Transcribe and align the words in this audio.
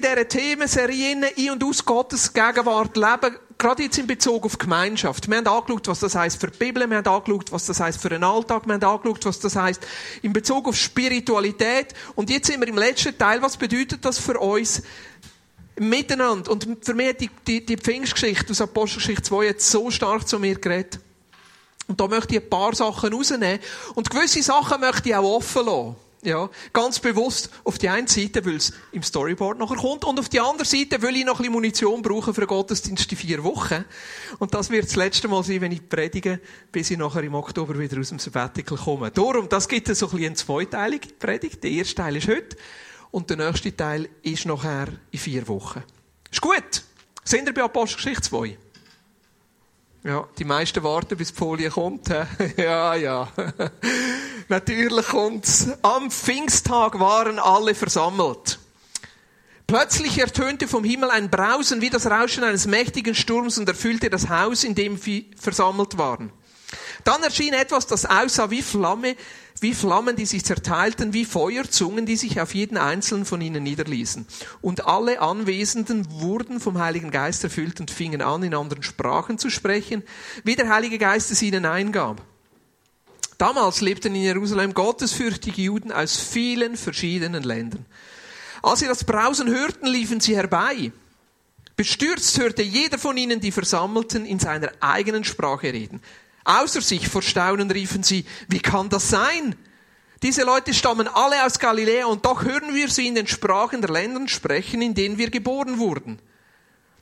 In 0.00 0.08
dieser 0.08 0.28
Themenserie 0.28 1.30
in 1.36 1.50
und 1.50 1.62
aus 1.62 1.84
Gottes 1.84 2.32
Gegenwart 2.32 2.96
leben, 2.96 3.36
gerade 3.58 3.82
jetzt 3.82 3.98
in 3.98 4.06
Bezug 4.06 4.46
auf 4.46 4.56
Gemeinschaft. 4.56 5.28
Wir 5.28 5.36
haben 5.36 5.46
angeschaut, 5.46 5.88
was 5.88 6.00
das 6.00 6.14
heißt 6.14 6.40
für 6.40 6.46
die 6.46 6.56
Bibel, 6.56 6.88
wir 6.88 6.96
haben 6.96 7.06
angeschaut, 7.06 7.52
was 7.52 7.66
das 7.66 7.80
heißt 7.80 8.00
für 8.00 8.08
den 8.08 8.24
Alltag, 8.24 8.66
wir 8.66 8.72
haben 8.72 8.82
angeschaut, 8.82 9.26
was 9.26 9.40
das 9.40 9.56
heißt 9.56 9.86
in 10.22 10.32
Bezug 10.32 10.68
auf 10.68 10.76
Spiritualität. 10.76 11.88
Und 12.14 12.30
jetzt 12.30 12.46
sind 12.46 12.62
wir 12.62 12.68
im 12.68 12.78
letzten 12.78 13.18
Teil, 13.18 13.42
was 13.42 13.58
bedeutet 13.58 14.02
das 14.02 14.18
für 14.18 14.38
uns 14.38 14.82
miteinander? 15.78 16.50
Und 16.50 16.66
für 16.80 16.94
mich 16.94 17.08
hat 17.10 17.20
die, 17.20 17.30
die, 17.46 17.66
die 17.66 17.76
Pfingstgeschichte 17.76 18.52
aus 18.52 18.62
Apostelgeschichte 18.62 19.24
2 19.24 19.44
jetzt 19.44 19.70
so 19.70 19.90
stark 19.90 20.26
zu 20.26 20.38
mir 20.38 20.54
geredet. 20.54 20.98
Und 21.88 22.00
da 22.00 22.08
möchte 22.08 22.36
ich 22.36 22.42
ein 22.42 22.48
paar 22.48 22.74
Sachen 22.74 23.12
rausnehmen. 23.12 23.60
Und 23.94 24.08
gewisse 24.08 24.42
Sachen 24.42 24.80
möchte 24.80 25.10
ich 25.10 25.14
auch 25.14 25.36
offen 25.36 25.66
lassen. 25.66 25.96
Ja, 26.22 26.50
ganz 26.74 26.98
bewusst 26.98 27.48
auf 27.64 27.78
die 27.78 27.88
eine 27.88 28.06
Seite, 28.06 28.44
weil 28.44 28.56
es 28.56 28.74
im 28.92 29.02
Storyboard 29.02 29.58
nachher 29.58 29.76
kommt, 29.76 30.04
und 30.04 30.18
auf 30.18 30.28
die 30.28 30.40
andere 30.40 30.66
Seite 30.66 31.00
will 31.00 31.16
ich 31.16 31.24
noch 31.24 31.36
ein 31.36 31.38
bisschen 31.38 31.52
Munition 31.52 32.02
brauchen 32.02 32.34
für 32.34 32.42
den 32.42 32.48
Gottesdienst 32.48 33.10
in 33.10 33.16
vier 33.16 33.42
Wochen. 33.42 33.86
Und 34.38 34.52
das 34.52 34.68
wird 34.68 34.84
das 34.84 34.96
letzte 34.96 35.28
Mal 35.28 35.42
sein, 35.42 35.62
wenn 35.62 35.72
ich 35.72 35.88
predige, 35.88 36.40
bis 36.72 36.90
ich 36.90 36.98
nachher 36.98 37.22
im 37.22 37.34
Oktober 37.34 37.78
wieder 37.78 37.98
aus 37.98 38.10
dem 38.10 38.18
Sabbatical 38.18 38.76
komme. 38.76 39.10
Darum, 39.10 39.48
das 39.48 39.66
gibt 39.66 39.86
so 39.86 40.06
ein 40.06 40.10
bisschen 40.10 40.26
eine 40.26 40.34
zweiteilige 40.34 41.08
Predigt. 41.18 41.64
Der 41.64 41.70
erste 41.70 41.94
Teil 41.94 42.16
ist 42.16 42.28
heute, 42.28 42.54
und 43.10 43.30
der 43.30 43.38
nächste 43.38 43.74
Teil 43.74 44.10
ist 44.20 44.44
nachher 44.44 44.88
in 45.10 45.18
vier 45.18 45.48
Wochen. 45.48 45.82
Ist 46.30 46.42
gut. 46.42 46.82
Sind 47.24 47.46
wir 47.46 47.54
bei 47.54 47.62
Apostelgeschichte 47.62 48.22
2? 48.22 48.58
Ja, 50.02 50.26
die 50.38 50.44
meisten 50.44 50.82
warten, 50.82 51.16
bis 51.16 51.28
die 51.28 51.38
Folie 51.38 51.70
kommt. 51.70 52.08
ja, 52.56 52.94
ja. 52.94 53.28
Natürlich 54.50 55.06
kommt's. 55.06 55.68
Am 55.82 56.10
Pfingsttag 56.10 56.98
waren 56.98 57.38
alle 57.38 57.72
versammelt. 57.72 58.58
Plötzlich 59.68 60.18
ertönte 60.18 60.66
vom 60.66 60.82
Himmel 60.82 61.08
ein 61.08 61.30
Brausen 61.30 61.80
wie 61.80 61.88
das 61.88 62.06
Rauschen 62.06 62.42
eines 62.42 62.66
mächtigen 62.66 63.14
Sturms 63.14 63.58
und 63.58 63.68
erfüllte 63.68 64.10
das 64.10 64.28
Haus, 64.28 64.64
in 64.64 64.74
dem 64.74 65.06
wir 65.06 65.22
versammelt 65.40 65.98
waren. 65.98 66.32
Dann 67.04 67.22
erschien 67.22 67.54
etwas, 67.54 67.86
das 67.86 68.06
aussah 68.06 68.50
wie 68.50 68.62
Flamme, 68.62 69.14
wie 69.60 69.72
Flammen, 69.72 70.16
die 70.16 70.26
sich 70.26 70.44
zerteilten, 70.44 71.12
wie 71.12 71.24
Feuerzungen, 71.24 72.04
die 72.04 72.16
sich 72.16 72.40
auf 72.40 72.52
jeden 72.52 72.76
einzelnen 72.76 73.26
von 73.26 73.40
ihnen 73.40 73.62
niederließen. 73.62 74.26
Und 74.62 74.84
alle 74.84 75.20
Anwesenden 75.20 76.08
wurden 76.10 76.58
vom 76.58 76.76
Heiligen 76.80 77.12
Geist 77.12 77.44
erfüllt 77.44 77.78
und 77.78 77.92
fingen 77.92 78.20
an, 78.20 78.42
in 78.42 78.54
anderen 78.54 78.82
Sprachen 78.82 79.38
zu 79.38 79.48
sprechen, 79.48 80.02
wie 80.42 80.56
der 80.56 80.68
Heilige 80.68 80.98
Geist 80.98 81.30
es 81.30 81.40
ihnen 81.40 81.66
eingab. 81.66 82.20
Damals 83.40 83.80
lebten 83.80 84.14
in 84.14 84.20
Jerusalem 84.20 84.74
gottesfürchtige 84.74 85.62
Juden 85.62 85.92
aus 85.92 86.18
vielen 86.18 86.76
verschiedenen 86.76 87.42
Ländern. 87.42 87.86
Als 88.62 88.80
sie 88.80 88.86
das 88.86 89.02
Brausen 89.02 89.48
hörten, 89.48 89.86
liefen 89.86 90.20
sie 90.20 90.36
herbei. 90.36 90.92
Bestürzt 91.74 92.38
hörte 92.38 92.60
jeder 92.60 92.98
von 92.98 93.16
ihnen 93.16 93.40
die 93.40 93.50
Versammelten 93.50 94.26
in 94.26 94.38
seiner 94.38 94.70
eigenen 94.80 95.24
Sprache 95.24 95.72
reden. 95.72 96.02
Außer 96.44 96.82
sich 96.82 97.08
vor 97.08 97.22
Staunen 97.22 97.70
riefen 97.70 98.02
sie, 98.02 98.26
wie 98.48 98.60
kann 98.60 98.90
das 98.90 99.08
sein? 99.08 99.56
Diese 100.22 100.42
Leute 100.42 100.74
stammen 100.74 101.08
alle 101.08 101.46
aus 101.46 101.58
Galiläa 101.58 102.04
und 102.04 102.26
doch 102.26 102.44
hören 102.44 102.74
wir 102.74 102.90
sie 102.90 103.06
in 103.06 103.14
den 103.14 103.26
Sprachen 103.26 103.80
der 103.80 103.88
Länder 103.88 104.28
sprechen, 104.28 104.82
in 104.82 104.92
denen 104.92 105.16
wir 105.16 105.30
geboren 105.30 105.78
wurden. 105.78 106.18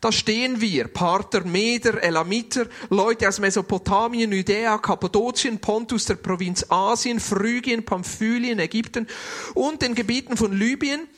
Da 0.01 0.13
stehen 0.13 0.61
wir, 0.61 0.87
Parther, 0.87 1.45
Meder, 1.45 2.03
Elamiter, 2.03 2.67
Leute 2.89 3.29
aus 3.29 3.41
Mesopotamien, 3.41 4.31
Judäa, 4.31 4.79
Kappadokien, 4.79 5.59
Pontus, 5.59 6.05
der 6.05 6.15
Provinz 6.15 6.67
Asien, 6.69 7.19
Phrygien, 7.19 7.85
Pamphylien, 7.85 8.61
Ägypten 8.61 9.09
und 9.55 9.83
den 9.83 9.97
Gebieten 9.97 10.37
von 10.37 10.53
Libyen, 10.53 11.09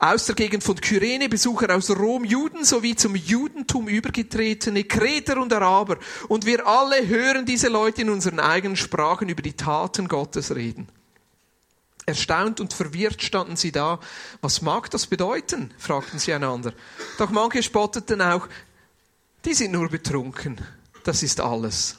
aus 0.00 0.26
der 0.26 0.34
Gegend 0.34 0.64
von 0.64 0.74
Kyrene, 0.74 1.28
Besucher 1.28 1.74
aus 1.74 1.88
Rom, 1.90 2.24
Juden 2.24 2.64
sowie 2.64 2.96
zum 2.96 3.14
Judentum 3.14 3.88
übergetretene, 3.88 4.84
Kreter 4.84 5.40
und 5.40 5.52
Araber. 5.52 5.98
Und 6.28 6.44
wir 6.44 6.66
alle 6.66 7.06
hören 7.06 7.46
diese 7.46 7.68
Leute 7.68 8.02
in 8.02 8.10
unseren 8.10 8.40
eigenen 8.40 8.76
Sprachen 8.76 9.28
über 9.28 9.42
die 9.42 9.54
Taten 9.54 10.08
Gottes 10.08 10.54
reden. 10.54 10.88
Erstaunt 12.06 12.60
und 12.60 12.72
verwirrt 12.74 13.22
standen 13.22 13.56
sie 13.56 13.72
da. 13.72 13.98
Was 14.42 14.60
mag 14.60 14.90
das 14.90 15.06
bedeuten? 15.06 15.72
fragten 15.78 16.18
sie 16.18 16.34
einander. 16.34 16.74
Doch 17.18 17.30
manche 17.30 17.62
spotteten 17.62 18.20
auch, 18.20 18.46
die 19.44 19.54
sind 19.54 19.72
nur 19.72 19.88
betrunken. 19.88 20.60
Das 21.02 21.22
ist 21.22 21.40
alles. 21.40 21.98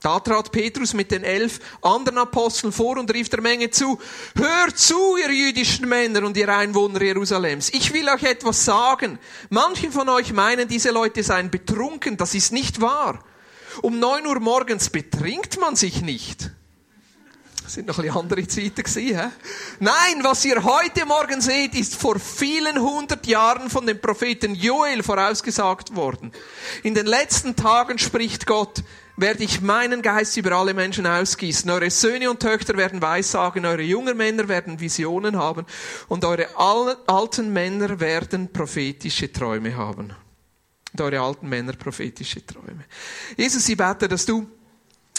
Da 0.00 0.20
trat 0.20 0.52
Petrus 0.52 0.94
mit 0.94 1.10
den 1.10 1.24
elf 1.24 1.58
anderen 1.82 2.18
Aposteln 2.18 2.72
vor 2.72 2.98
und 2.98 3.12
rief 3.12 3.28
der 3.30 3.40
Menge 3.40 3.70
zu, 3.70 3.98
hört 4.36 4.78
zu, 4.78 5.16
ihr 5.16 5.32
jüdischen 5.32 5.88
Männer 5.88 6.24
und 6.24 6.36
ihr 6.36 6.48
Einwohner 6.48 7.02
Jerusalems. 7.02 7.70
Ich 7.70 7.92
will 7.92 8.08
euch 8.08 8.22
etwas 8.22 8.64
sagen. 8.64 9.18
Manche 9.50 9.90
von 9.90 10.08
euch 10.08 10.32
meinen, 10.32 10.68
diese 10.68 10.92
Leute 10.92 11.24
seien 11.24 11.50
betrunken. 11.50 12.16
Das 12.16 12.34
ist 12.34 12.52
nicht 12.52 12.80
wahr. 12.80 13.24
Um 13.82 13.98
neun 13.98 14.26
Uhr 14.26 14.38
morgens 14.38 14.88
betrinkt 14.88 15.58
man 15.58 15.74
sich 15.74 16.00
nicht. 16.00 16.52
Das 17.68 17.74
sind 17.74 17.86
noch 17.86 17.98
ein 17.98 18.04
bisschen 18.06 18.18
andere 18.18 18.48
Zeiten 18.48 18.82
gewesen, 18.82 19.18
he? 19.18 19.28
Nein, 19.80 20.22
was 20.22 20.42
ihr 20.46 20.64
heute 20.64 21.04
Morgen 21.04 21.42
seht, 21.42 21.74
ist 21.74 21.96
vor 21.96 22.18
vielen 22.18 22.80
hundert 22.80 23.26
Jahren 23.26 23.68
von 23.68 23.86
dem 23.86 24.00
Propheten 24.00 24.54
Joel 24.54 25.02
vorausgesagt 25.02 25.94
worden. 25.94 26.32
In 26.82 26.94
den 26.94 27.04
letzten 27.04 27.56
Tagen 27.56 27.98
spricht 27.98 28.46
Gott, 28.46 28.82
werde 29.18 29.44
ich 29.44 29.60
meinen 29.60 30.00
Geist 30.00 30.38
über 30.38 30.52
alle 30.52 30.72
Menschen 30.72 31.06
ausgießen. 31.06 31.70
Eure 31.70 31.90
Söhne 31.90 32.30
und 32.30 32.40
Töchter 32.40 32.74
werden 32.78 33.02
Weissagen, 33.02 33.66
eure 33.66 33.82
jungen 33.82 34.16
Männer 34.16 34.48
werden 34.48 34.80
Visionen 34.80 35.36
haben 35.36 35.66
und 36.08 36.24
eure 36.24 36.48
alten 36.56 37.52
Männer 37.52 38.00
werden 38.00 38.50
prophetische 38.50 39.30
Träume 39.30 39.76
haben. 39.76 40.14
Und 40.94 41.00
eure 41.02 41.20
alten 41.20 41.50
Männer 41.50 41.74
prophetische 41.74 42.46
Träume. 42.46 42.86
Jesus, 43.36 43.68
ich 43.68 43.76
bete, 43.76 44.08
dass 44.08 44.24
du 44.24 44.48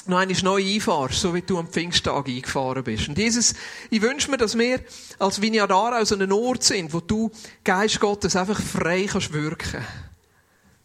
noch 0.10 0.18
einmal 0.18 0.42
neu 0.42 0.64
einfahrst, 0.64 1.22
so 1.22 1.34
wie 1.34 1.42
du 1.42 1.58
am 1.58 1.68
Pfingsttag 1.68 2.28
eingefahren 2.28 2.84
bist. 2.84 3.08
Und 3.08 3.18
Jesus, 3.18 3.54
ich 3.90 4.02
wünsche 4.02 4.30
mir, 4.30 4.38
dass 4.38 4.58
wir 4.58 4.80
als 5.20 5.42
Vignadar 5.42 6.02
aus 6.02 6.12
einem 6.12 6.32
Ort 6.32 6.64
sind, 6.64 6.94
wo 6.94 7.00
du, 7.00 7.32
Geist 7.64 8.00
Gottes, 8.00 8.36
einfach 8.36 8.62
frei 8.62 9.08
kannst 9.10 9.34
wirken. 9.34 9.86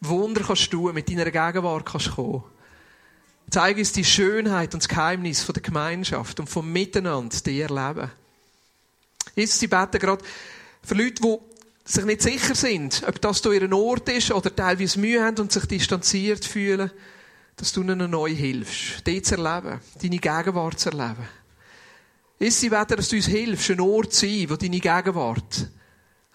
Wunder 0.01 0.43
kannst 0.45 0.71
tun, 0.71 0.93
mit 0.93 1.09
deiner 1.09 1.25
Gegenwart 1.25 1.85
kannst 1.85 2.11
kommen. 2.11 2.43
Zeig 3.49 3.77
uns 3.77 3.91
die 3.91 4.05
Schönheit 4.05 4.73
und 4.73 4.83
das 4.83 4.89
Geheimnis 4.89 5.43
von 5.43 5.53
der 5.53 5.63
Gemeinschaft 5.63 6.39
und 6.39 6.49
vom 6.49 6.71
Miteinander, 6.71 7.35
die 7.45 7.61
erleben. 7.61 8.11
Jesus, 9.35 9.59
sie 9.59 9.67
beten 9.67 9.99
gerade 9.99 10.23
für 10.83 10.95
Leute, 10.95 11.21
die 11.21 11.37
sich 11.85 12.05
nicht 12.05 12.21
sicher 12.21 12.55
sind, 12.55 13.03
ob 13.07 13.21
das 13.21 13.41
hier 13.41 13.61
ihr 13.61 13.73
Ort 13.73 14.09
ist 14.09 14.31
oder 14.31 14.55
teilweise 14.55 14.99
Mühe 14.99 15.23
haben 15.23 15.39
und 15.39 15.51
sich 15.51 15.65
distanziert 15.65 16.43
fühlen, 16.43 16.91
dass 17.57 17.71
du 17.71 17.81
ihnen 17.81 18.09
neu 18.09 18.33
hilfst, 18.33 19.05
die 19.07 19.21
zu 19.21 19.37
erleben, 19.37 19.79
deine 20.01 20.17
Gegenwart 20.17 20.79
zu 20.79 20.89
erleben. 20.89 21.27
Jesus, 22.39 22.59
sie 22.59 22.69
beten, 22.69 22.97
dass 22.97 23.09
du 23.09 23.15
uns 23.15 23.27
hilfst, 23.27 23.71
ein 23.71 23.79
Ort 23.79 24.13
zu 24.13 24.25
sein, 24.25 24.49
wo 24.49 24.55
deine 24.55 24.79
Gegenwart 24.79 25.69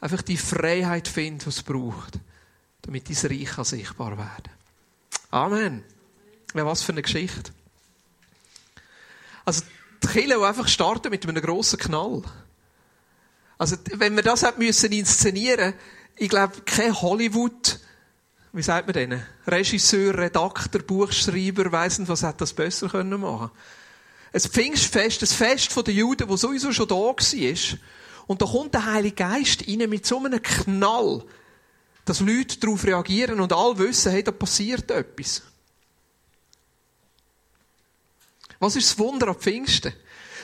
einfach 0.00 0.22
die 0.22 0.38
Freiheit 0.38 1.08
findet, 1.08 1.44
die 1.44 1.50
es 1.50 1.62
braucht, 1.62 2.18
damit 2.82 3.08
dein 3.08 3.30
Reich 3.30 3.66
sichtbar 3.66 4.16
werden 4.16 4.50
Amen. 5.30 5.84
Ja, 6.54 6.66
was 6.66 6.82
für 6.82 6.92
eine 6.92 7.02
Geschichte. 7.02 7.52
Also, 9.44 9.62
die 10.02 10.08
Kille, 10.08 10.38
die 10.38 10.44
einfach 10.44 10.66
starten 10.66 11.10
mit 11.10 11.26
einem 11.26 11.40
grossen 11.40 11.78
Knall. 11.78 12.22
Also, 13.58 13.76
wenn 13.94 14.16
wir 14.16 14.24
das 14.24 14.42
hätten 14.42 14.64
müssen 14.64 14.90
inszenieren, 14.90 15.74
ich 16.16 16.28
glaube, 16.28 16.62
kein 16.62 17.00
Hollywood, 17.00 17.78
wie 18.52 18.62
sagt 18.62 18.86
man 18.86 18.94
denn? 18.94 19.22
Regisseur, 19.46 20.16
Redakteur, 20.16 20.82
Buchschreiber, 20.82 21.70
weiss 21.70 21.98
nicht, 21.98 22.08
was 22.08 22.22
hätte 22.22 22.38
das 22.38 22.52
besser 22.52 22.88
können 22.88 23.20
machen. 23.20 23.50
Ein 24.32 24.40
Pfingstfest, 24.40 25.22
ein 25.22 25.28
Fest 25.28 25.86
der 25.86 25.94
Juden, 25.94 26.28
das 26.28 26.40
sowieso 26.40 26.72
schon 26.72 26.88
da 26.88 26.94
war. 26.94 27.78
Und 28.26 28.42
da 28.42 28.46
kommt 28.46 28.74
der 28.74 28.86
Heilige 28.86 29.16
Geist 29.16 29.66
rein 29.66 29.90
mit 29.90 30.06
so 30.06 30.18
einem 30.18 30.40
Knall, 30.40 31.24
dass 32.04 32.20
Leute 32.20 32.58
darauf 32.58 32.84
reagieren 32.84 33.40
und 33.40 33.52
alle 33.52 33.78
wissen, 33.78 34.12
hey, 34.12 34.22
da 34.22 34.30
passiert 34.30 34.90
etwas. 34.90 35.42
Was 38.58 38.76
ist 38.76 38.90
das 38.90 38.98
Wunder 38.98 39.28
am 39.28 39.36
Pfingsten? 39.36 39.92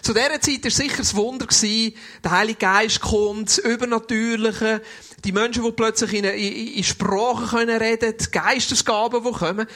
Zu 0.06 0.14
dieser 0.14 0.40
Zeit 0.40 0.62
war 0.62 0.70
sicher 0.70 0.98
das 0.98 1.16
Wunder, 1.16 1.48
der 1.48 2.30
Heilige 2.30 2.60
Geist 2.60 3.00
kommt, 3.00 3.48
das 3.48 3.58
Übernatürliche, 3.58 4.80
die 5.24 5.32
Menschen, 5.32 5.64
die 5.64 5.72
plötzlich 5.72 6.12
in, 6.12 6.24
in, 6.24 6.74
in 6.74 6.84
Sprachen 6.84 7.48
können 7.48 7.76
reden, 7.76 8.14
die 8.16 8.30
Geistesgaben, 8.30 9.24
die 9.24 9.32
kommen. 9.32 9.66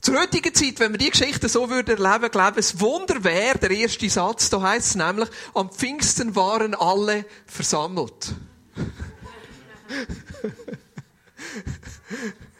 Zur 0.00 0.18
heutigen 0.18 0.54
Zeit, 0.54 0.80
wenn 0.80 0.92
wir 0.92 0.98
die 0.98 1.10
Geschichte 1.10 1.50
so 1.50 1.68
würden 1.68 2.02
erleben, 2.02 2.30
glaube 2.30 2.60
ich, 2.60 2.70
das 2.70 2.80
Wunder 2.80 3.22
wäre, 3.24 3.58
der 3.58 3.72
erste 3.72 4.08
Satz, 4.08 4.48
da 4.48 4.62
heißt 4.62 4.86
es 4.86 4.94
nämlich, 4.94 5.28
am 5.52 5.70
Pfingsten 5.70 6.34
waren 6.34 6.74
alle 6.74 7.26
versammelt. 7.44 8.32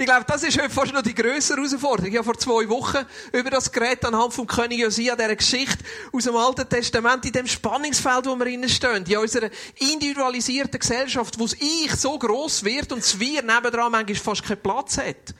Ich 0.00 0.06
glaube, 0.06 0.24
das 0.26 0.42
ist 0.44 0.58
heute 0.58 0.70
fast 0.70 0.94
noch 0.94 1.02
die 1.02 1.14
grössere 1.14 1.58
Herausforderung. 1.58 2.10
Ich 2.10 2.16
habe 2.16 2.24
vor 2.24 2.38
zwei 2.38 2.66
Wochen 2.70 3.04
über 3.34 3.50
das 3.50 3.70
Gerät 3.70 4.02
anhand 4.02 4.32
vom 4.32 4.46
König 4.46 4.78
Josia, 4.78 5.14
dieser 5.14 5.36
Geschichte 5.36 5.84
aus 6.10 6.24
dem 6.24 6.36
Alten 6.36 6.66
Testament, 6.66 7.26
in 7.26 7.32
dem 7.32 7.46
Spannungsfeld, 7.46 8.24
wo 8.24 8.34
wir 8.34 8.68
stehen, 8.70 9.04
in 9.04 9.16
unserer 9.18 9.50
individualisierten 9.76 10.80
Gesellschaft, 10.80 11.38
wo 11.38 11.42
das 11.42 11.52
Ich 11.60 11.94
so 11.96 12.18
gross 12.18 12.64
wird 12.64 12.90
und 12.92 13.02
das 13.02 13.20
Wir 13.20 13.42
nebendran 13.42 13.92
manchmal 13.92 14.16
fast 14.16 14.42
keinen 14.42 14.62
Platz 14.62 14.96
hat. 14.96 15.34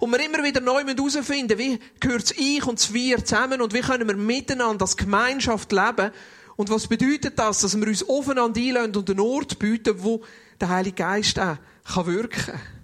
Und 0.00 0.10
wir 0.10 0.18
immer 0.24 0.42
wieder 0.42 0.60
neu 0.60 0.82
herausfinden, 0.82 1.56
wie 1.56 1.78
gehört 2.00 2.22
das 2.22 2.32
Ich 2.32 2.66
und 2.66 2.80
das 2.80 2.92
Wir 2.92 3.24
zusammen 3.24 3.60
und 3.60 3.72
wie 3.72 3.80
können 3.80 4.08
wir 4.08 4.16
miteinander 4.16 4.86
als 4.86 4.96
Gemeinschaft 4.96 5.70
leben. 5.70 6.10
Und 6.56 6.68
was 6.68 6.88
bedeutet 6.88 7.38
das, 7.38 7.60
dass 7.60 7.78
wir 7.78 7.86
uns 7.86 8.08
aufeinander 8.08 8.60
einladen 8.60 8.96
und 8.96 9.08
einen 9.08 9.20
Ort 9.20 9.60
bieten, 9.60 10.02
wo 10.02 10.24
der 10.60 10.68
Heilige 10.68 10.96
Geist 10.96 11.38
auch 11.38 12.06
wirken 12.06 12.46
kann. 12.46 12.79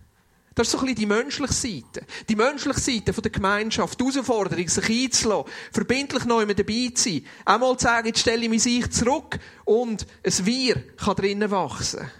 Das 0.56 0.69
ist 0.69 0.73
so 0.73 0.79
ein 0.79 0.87
bisschen 0.87 0.97
die 0.97 1.06
menschliche 1.06 1.53
Seite. 1.53 2.06
Die 2.31 2.35
menschliche 2.35 2.81
Seite 2.81 3.12
von 3.12 3.20
der 3.20 3.31
Gemeinschaft. 3.31 4.00
Die 4.00 4.05
Herausforderung, 4.05 4.67
sich 4.67 4.88
einzulassen. 4.88 5.53
Verbindlich 5.70 6.25
neu 6.25 6.47
mit 6.47 6.58
dabei 6.58 6.91
zu 6.94 7.11
sein. 7.11 7.26
Einmal 7.44 7.76
zu 7.76 7.85
sagen, 7.85 8.06
jetzt 8.06 8.20
stelle 8.20 8.43
ich 8.43 8.49
mich 8.49 8.62
sich 8.62 8.91
zurück 8.91 9.38
und 9.67 10.06
ein 10.25 10.47
Wir 10.47 10.76
kann 10.97 11.14
drinnen 11.14 11.50
wachsen. 11.50 12.11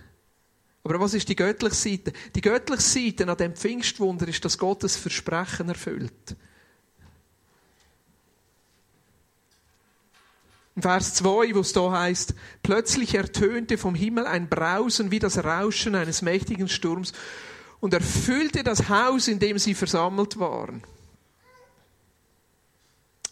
Aber 0.85 1.01
was 1.01 1.15
ist 1.15 1.31
die 1.31 1.35
göttliche 1.35 1.75
Seite? 1.75 2.13
Die 2.35 2.43
göttliche 2.43 2.83
Seite 2.83 3.27
an 3.27 3.39
dem 3.39 3.57
Pfingstwunder 3.57 4.29
ist, 4.29 4.45
dass 4.45 4.59
Gott 4.59 4.85
das 4.85 4.97
Versprechen 4.97 5.71
erfüllt. 5.71 6.37
In 10.75 10.83
Vers 10.83 11.15
2, 11.15 11.55
wo 11.55 11.61
es 11.61 11.73
da 11.73 11.91
heißt, 11.91 12.35
plötzlich 12.63 13.15
ertönte 13.15 13.79
vom 13.79 13.95
Himmel 13.95 14.27
ein 14.27 14.51
Brausen 14.51 15.11
wie 15.11 15.21
das 15.21 15.43
Rauschen 15.43 15.95
eines 15.95 16.21
mächtigen 16.21 16.69
Sturms 16.69 17.15
und 17.81 17.95
erfüllte 17.95 18.63
das 18.63 18.89
Haus, 18.89 19.29
in 19.29 19.39
dem 19.39 19.59
sie 19.59 19.75
versammelt 19.75 20.39
waren. 20.39 20.83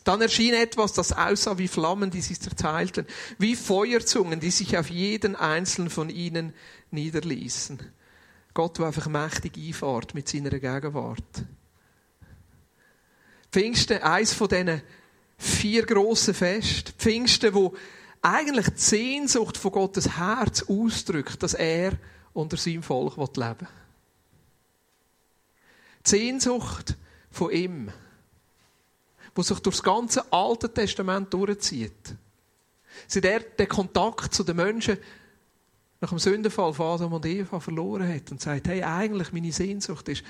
Dann 0.04 0.20
erschien 0.20 0.52
etwas, 0.52 0.92
das 0.92 1.12
aussah 1.12 1.56
wie 1.56 1.68
Flammen, 1.68 2.10
die 2.10 2.20
sich 2.20 2.38
zerteilten, 2.38 3.06
wie 3.38 3.56
Feuerzungen, 3.56 4.38
die 4.38 4.50
sich 4.50 4.76
auf 4.76 4.90
jeden 4.90 5.34
einzelnen 5.34 5.88
von 5.88 6.10
ihnen 6.10 6.52
niederließen. 6.90 7.78
Gott 8.52 8.78
war 8.78 8.88
einfach 8.88 9.06
mächtig 9.08 9.56
einfahrt 9.56 10.14
mit 10.14 10.28
seiner 10.28 10.50
Gegenwart. 10.50 11.44
Pfingsten, 13.50 14.02
eins 14.02 14.34
von 14.34 14.48
diesen 14.48 14.82
vier 15.38 15.86
grossen 15.86 16.34
Festen. 16.34 16.92
Pfingsten, 16.98 17.54
wo 17.54 17.74
eigentlich 18.20 18.66
die 18.66 18.80
Sehnsucht 18.80 19.56
von 19.56 19.72
Gottes 19.72 20.16
Herz 20.18 20.64
ausdrückt, 20.68 21.42
dass 21.42 21.54
er 21.54 21.92
unter 22.32 22.56
seinem 22.56 22.82
Volk 22.82 23.16
leben 23.16 23.36
will. 23.60 23.68
Die 26.06 26.10
Sehnsucht 26.10 26.96
von 27.30 27.50
ihm, 27.50 27.90
wo 29.34 29.42
sich 29.42 29.58
durch 29.60 29.76
das 29.76 29.82
ganze 29.82 30.32
Alte 30.32 30.72
Testament 30.72 31.32
durchzieht. 31.32 32.14
Seit 33.08 33.24
er 33.24 33.40
den 33.40 33.68
Kontakt 33.68 34.34
zu 34.34 34.44
den 34.44 34.56
Menschen 34.56 34.98
nach 36.00 36.10
dem 36.10 36.18
Sündenfall 36.18 36.72
von 36.74 36.86
Adam 36.86 37.12
und 37.14 37.26
Eva 37.26 37.58
verloren 37.58 38.06
hat 38.06 38.30
und 38.30 38.40
sagt, 38.40 38.68
hey, 38.68 38.82
eigentlich 38.82 39.32
meine 39.32 39.52
Sehnsucht 39.52 40.08
ist 40.10 40.22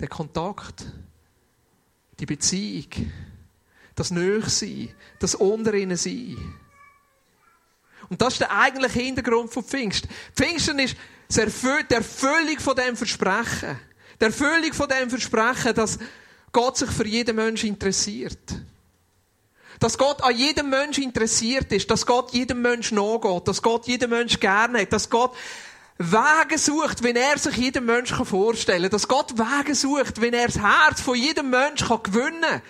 der 0.00 0.08
Kontakt, 0.08 0.84
die 2.18 2.26
Beziehung, 2.26 2.88
das 3.94 4.10
Nöchsein, 4.10 4.90
das 5.20 5.36
unter 5.36 5.74
ihnen 5.74 5.96
sein. 5.96 6.36
Und 8.08 8.20
das 8.20 8.34
ist 8.34 8.40
der 8.40 8.50
eigentliche 8.50 8.98
Hintergrund 8.98 9.52
von 9.52 9.64
Pfingsten. 9.64 10.10
Pfingsten 10.34 10.78
ist 10.80 10.96
die 11.30 11.94
Erfüllung 11.94 12.58
von 12.58 12.76
dem 12.76 12.96
Versprechen. 12.96 13.78
Die 14.22 14.26
Erfüllung 14.26 14.72
von 14.72 14.88
dem 14.88 15.10
Versprechen, 15.10 15.74
dass 15.74 15.98
Gott 16.52 16.76
sich 16.76 16.88
für 16.90 17.04
jeden 17.04 17.34
Menschen 17.34 17.70
interessiert. 17.70 18.38
Dass 19.80 19.98
Gott 19.98 20.22
an 20.22 20.36
jedem 20.36 20.70
Menschen 20.70 21.02
interessiert 21.02 21.72
ist, 21.72 21.90
dass 21.90 22.06
Gott 22.06 22.32
jedem 22.32 22.62
Menschen 22.62 22.98
nachgeht, 22.98 23.48
dass 23.48 23.60
Gott 23.60 23.88
jeden 23.88 24.10
Menschen 24.10 24.38
gerne 24.38 24.82
hat, 24.82 24.92
dass 24.92 25.10
Gott 25.10 25.34
Wege 25.98 26.56
sucht, 26.56 27.02
wenn 27.02 27.16
er 27.16 27.36
sich 27.36 27.56
jedem 27.56 27.86
Menschen 27.86 28.24
vorstellen 28.24 28.82
kann, 28.82 28.90
dass 28.92 29.08
Gott 29.08 29.36
Wege 29.36 29.74
sucht, 29.74 30.20
wenn 30.20 30.34
er 30.34 30.46
das 30.46 30.60
Herz 30.60 31.00
von 31.00 31.16
jedem 31.16 31.50
Menschen 31.50 31.88
gewinnen 32.00 32.42
kann. 32.42 32.62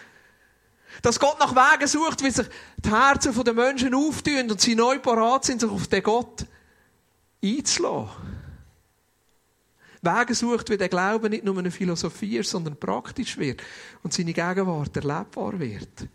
Dass 1.03 1.21
Gott 1.21 1.39
nach 1.39 1.55
Wegen 1.55 1.87
sucht, 1.87 2.25
wie 2.25 2.31
sich 2.31 2.47
die 2.79 2.91
Herzen 2.91 3.45
der 3.45 3.53
Menschen 3.53 3.95
auftun 3.95 4.51
und 4.51 4.59
sie 4.59 4.75
neu 4.75 5.01
parat 5.01 5.45
sind, 5.45 5.61
sich 5.61 5.71
auf 5.71 5.87
den 5.87 6.03
Gott 6.03 6.47
einzulassen. 7.45 8.32
Wege 10.03 10.35
sucht, 10.35 10.69
wie 10.69 10.77
der 10.77 10.89
Glaube 10.89 11.31
nicht 11.31 11.45
nur 11.45 11.57
eine 11.57 11.71
Philosophie 11.71 12.39
ist, 12.39 12.51
sondern 12.51 12.77
praktisch 12.77 13.39
wird 13.39 13.63
und 14.03 14.13
seine 14.13 14.33
Gegenwart 14.33 14.97
erlebbar 14.97 15.59
wird. 15.59 16.09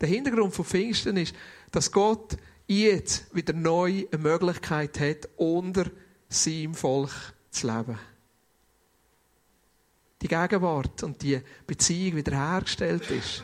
Der 0.00 0.08
Hintergrund 0.08 0.54
von 0.54 0.64
Pfingsten 0.64 1.16
ist, 1.16 1.34
dass 1.72 1.90
Gott 1.90 2.36
jetzt 2.66 3.34
wieder 3.34 3.52
neu 3.52 4.06
eine 4.10 4.22
Möglichkeit 4.22 4.98
hat, 5.00 5.28
unter 5.36 5.90
seinem 6.28 6.74
Volk 6.74 7.10
zu 7.50 7.66
leben. 7.66 7.98
Die 10.22 10.28
Gegenwart 10.28 11.02
und 11.02 11.20
die 11.20 11.40
Beziehung 11.66 12.16
wiederhergestellt 12.16 13.10
ist. 13.10 13.42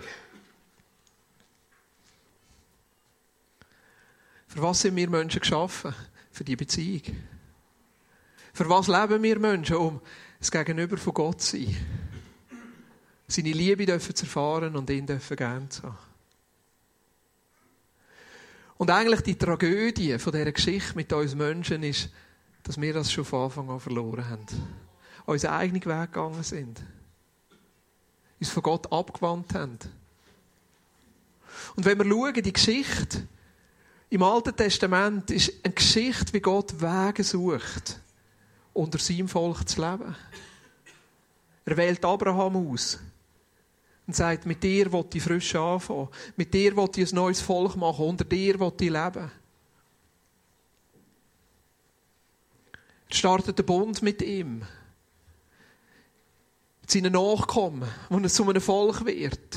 Für 4.46 4.62
was 4.62 4.80
sind 4.80 4.94
wir 4.94 5.10
Menschen 5.10 5.40
geschaffen? 5.40 5.92
Für 6.30 6.44
die 6.44 6.56
Beziehung. 6.56 7.02
Für 8.58 8.68
was 8.68 8.88
leben 8.88 9.22
wir 9.22 9.38
Menschen? 9.38 9.76
Um 9.76 10.00
das 10.40 10.50
Gegenüber 10.50 10.96
von 10.96 11.14
Gott 11.14 11.40
zu 11.40 11.56
sein. 11.56 11.76
Seine 13.28 13.52
Liebe 13.52 13.86
dürfen 13.86 14.16
zu 14.16 14.24
erfahren 14.24 14.74
und 14.74 14.90
ihn 14.90 15.06
dürfen 15.06 15.36
gern 15.36 15.70
zu 15.70 15.84
haben. 15.84 15.96
Und 18.76 18.90
eigentlich 18.90 19.20
die 19.20 19.38
Tragödie 19.38 20.18
von 20.18 20.32
dieser 20.32 20.50
Geschichte 20.50 20.96
mit 20.96 21.12
uns 21.12 21.36
Menschen 21.36 21.84
ist, 21.84 22.10
dass 22.64 22.80
wir 22.80 22.92
das 22.92 23.12
schon 23.12 23.24
von 23.24 23.44
Anfang 23.44 23.70
an 23.70 23.78
verloren 23.78 24.28
haben. 24.28 24.46
Unseren 25.24 25.52
eigenen 25.52 25.84
Weg 25.84 26.12
gegangen 26.12 26.42
sind. 26.42 26.82
Uns 28.40 28.50
von 28.50 28.64
Gott 28.64 28.92
abgewandt 28.92 29.54
haben. 29.54 29.78
Und 31.76 31.84
wenn 31.84 31.96
wir 31.96 32.10
schauen, 32.10 32.42
die 32.42 32.52
Geschichte 32.52 33.28
im 34.10 34.24
Alten 34.24 34.56
Testament 34.56 35.30
ist 35.30 35.52
eine 35.62 35.74
Geschichte, 35.74 36.32
wie 36.32 36.40
Gott 36.40 36.74
Wege 36.80 37.22
sucht 37.22 38.00
unter 38.78 38.98
seinem 38.98 39.28
Volk 39.28 39.68
zu 39.68 39.80
leben. 39.80 40.14
Er 41.64 41.76
wählt 41.76 42.04
Abraham 42.04 42.70
aus 42.70 42.98
und 44.06 44.16
sagt, 44.16 44.46
mit 44.46 44.62
dir 44.62 44.90
will 44.92 45.04
ich 45.12 45.22
frisch 45.22 45.54
anfangen. 45.54 46.08
Mit 46.36 46.54
dir 46.54 46.76
will 46.76 46.88
ich 46.96 47.12
ein 47.12 47.16
neues 47.16 47.40
Volk 47.40 47.76
machen. 47.76 48.06
Unter 48.06 48.24
dir 48.24 48.58
will 48.58 48.72
ich 48.72 48.80
leben. 48.80 49.30
Er 53.10 53.14
startet 53.14 53.58
den 53.58 53.66
Bund 53.66 54.00
mit 54.00 54.22
ihm. 54.22 54.62
Mit 56.80 56.90
seinen 56.90 57.12
Nachkommen, 57.12 57.88
wo 58.08 58.18
er 58.18 58.28
zu 58.28 58.48
einem 58.48 58.62
Volk 58.62 59.04
wird. 59.04 59.56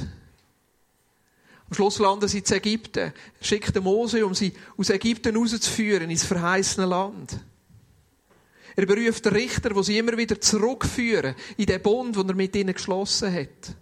Am 1.68 1.74
Schluss 1.74 2.00
landen 2.00 2.28
sie 2.28 2.40
in 2.40 2.51
Ägypten. 2.51 3.13
Er 3.40 3.46
schickt 3.46 3.82
Mose, 3.82 4.25
um 4.25 4.34
sie 4.34 4.54
aus 4.75 4.90
Ägypten 4.90 5.38
rauszuführen 5.38 6.10
ins 6.10 6.25
verheißene 6.25 6.88
Land. 6.88 7.40
Er 8.75 8.86
beruft 8.86 9.25
den 9.25 9.34
Richter, 9.34 9.75
wo 9.75 9.82
sie 9.82 9.98
immer 9.98 10.18
wieder 10.18 10.40
zurückführen 10.40 11.36
in 11.58 11.66
den 11.66 11.82
Bund, 11.82 12.16
den 12.16 12.30
er 12.30 12.36
mit 12.36 12.56
ihnen 12.56 12.74
geschlossen 12.74 13.34
hat. 13.34 13.75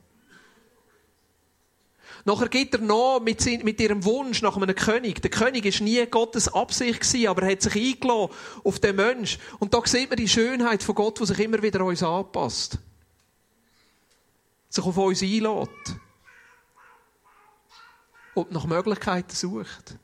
Nachher 2.26 2.50
geht 2.50 2.74
er 2.74 2.82
noch 2.82 3.22
mit, 3.22 3.46
mit 3.64 3.80
ihrem 3.80 4.04
Wunsch 4.04 4.42
nach 4.42 4.58
einem 4.58 4.76
König. 4.76 5.22
Der 5.22 5.32
König 5.32 5.66
ist 5.66 5.82
nie 5.82 6.06
Gottes 6.06 6.48
Absicht 6.54 7.02
gewesen, 7.02 7.28
aber 7.28 7.44
er 7.44 7.52
hat 7.52 7.62
sich 7.62 7.76
eingeladen 7.76 8.34
auf 8.64 8.80
den 8.80 8.96
Mensch. 8.96 9.40
Und 9.60 9.74
da 9.74 9.82
sieht 9.86 10.10
man 10.10 10.18
die 10.18 10.28
Schönheit 10.28 10.84
von 10.84 10.96
Gott, 10.96 11.20
die 11.20 11.26
sich 11.26 11.40
immer 11.40 11.62
wieder 11.62 11.84
uns 11.84 12.04
anpasst. 12.04 12.78
Sich 14.70 14.84
auf 14.84 14.98
uns 14.98 15.22
einlädt. 15.22 15.70
Und 18.34 18.52
nach 18.52 18.66
Möglichkeiten 18.66 19.36
sucht. 19.36 19.96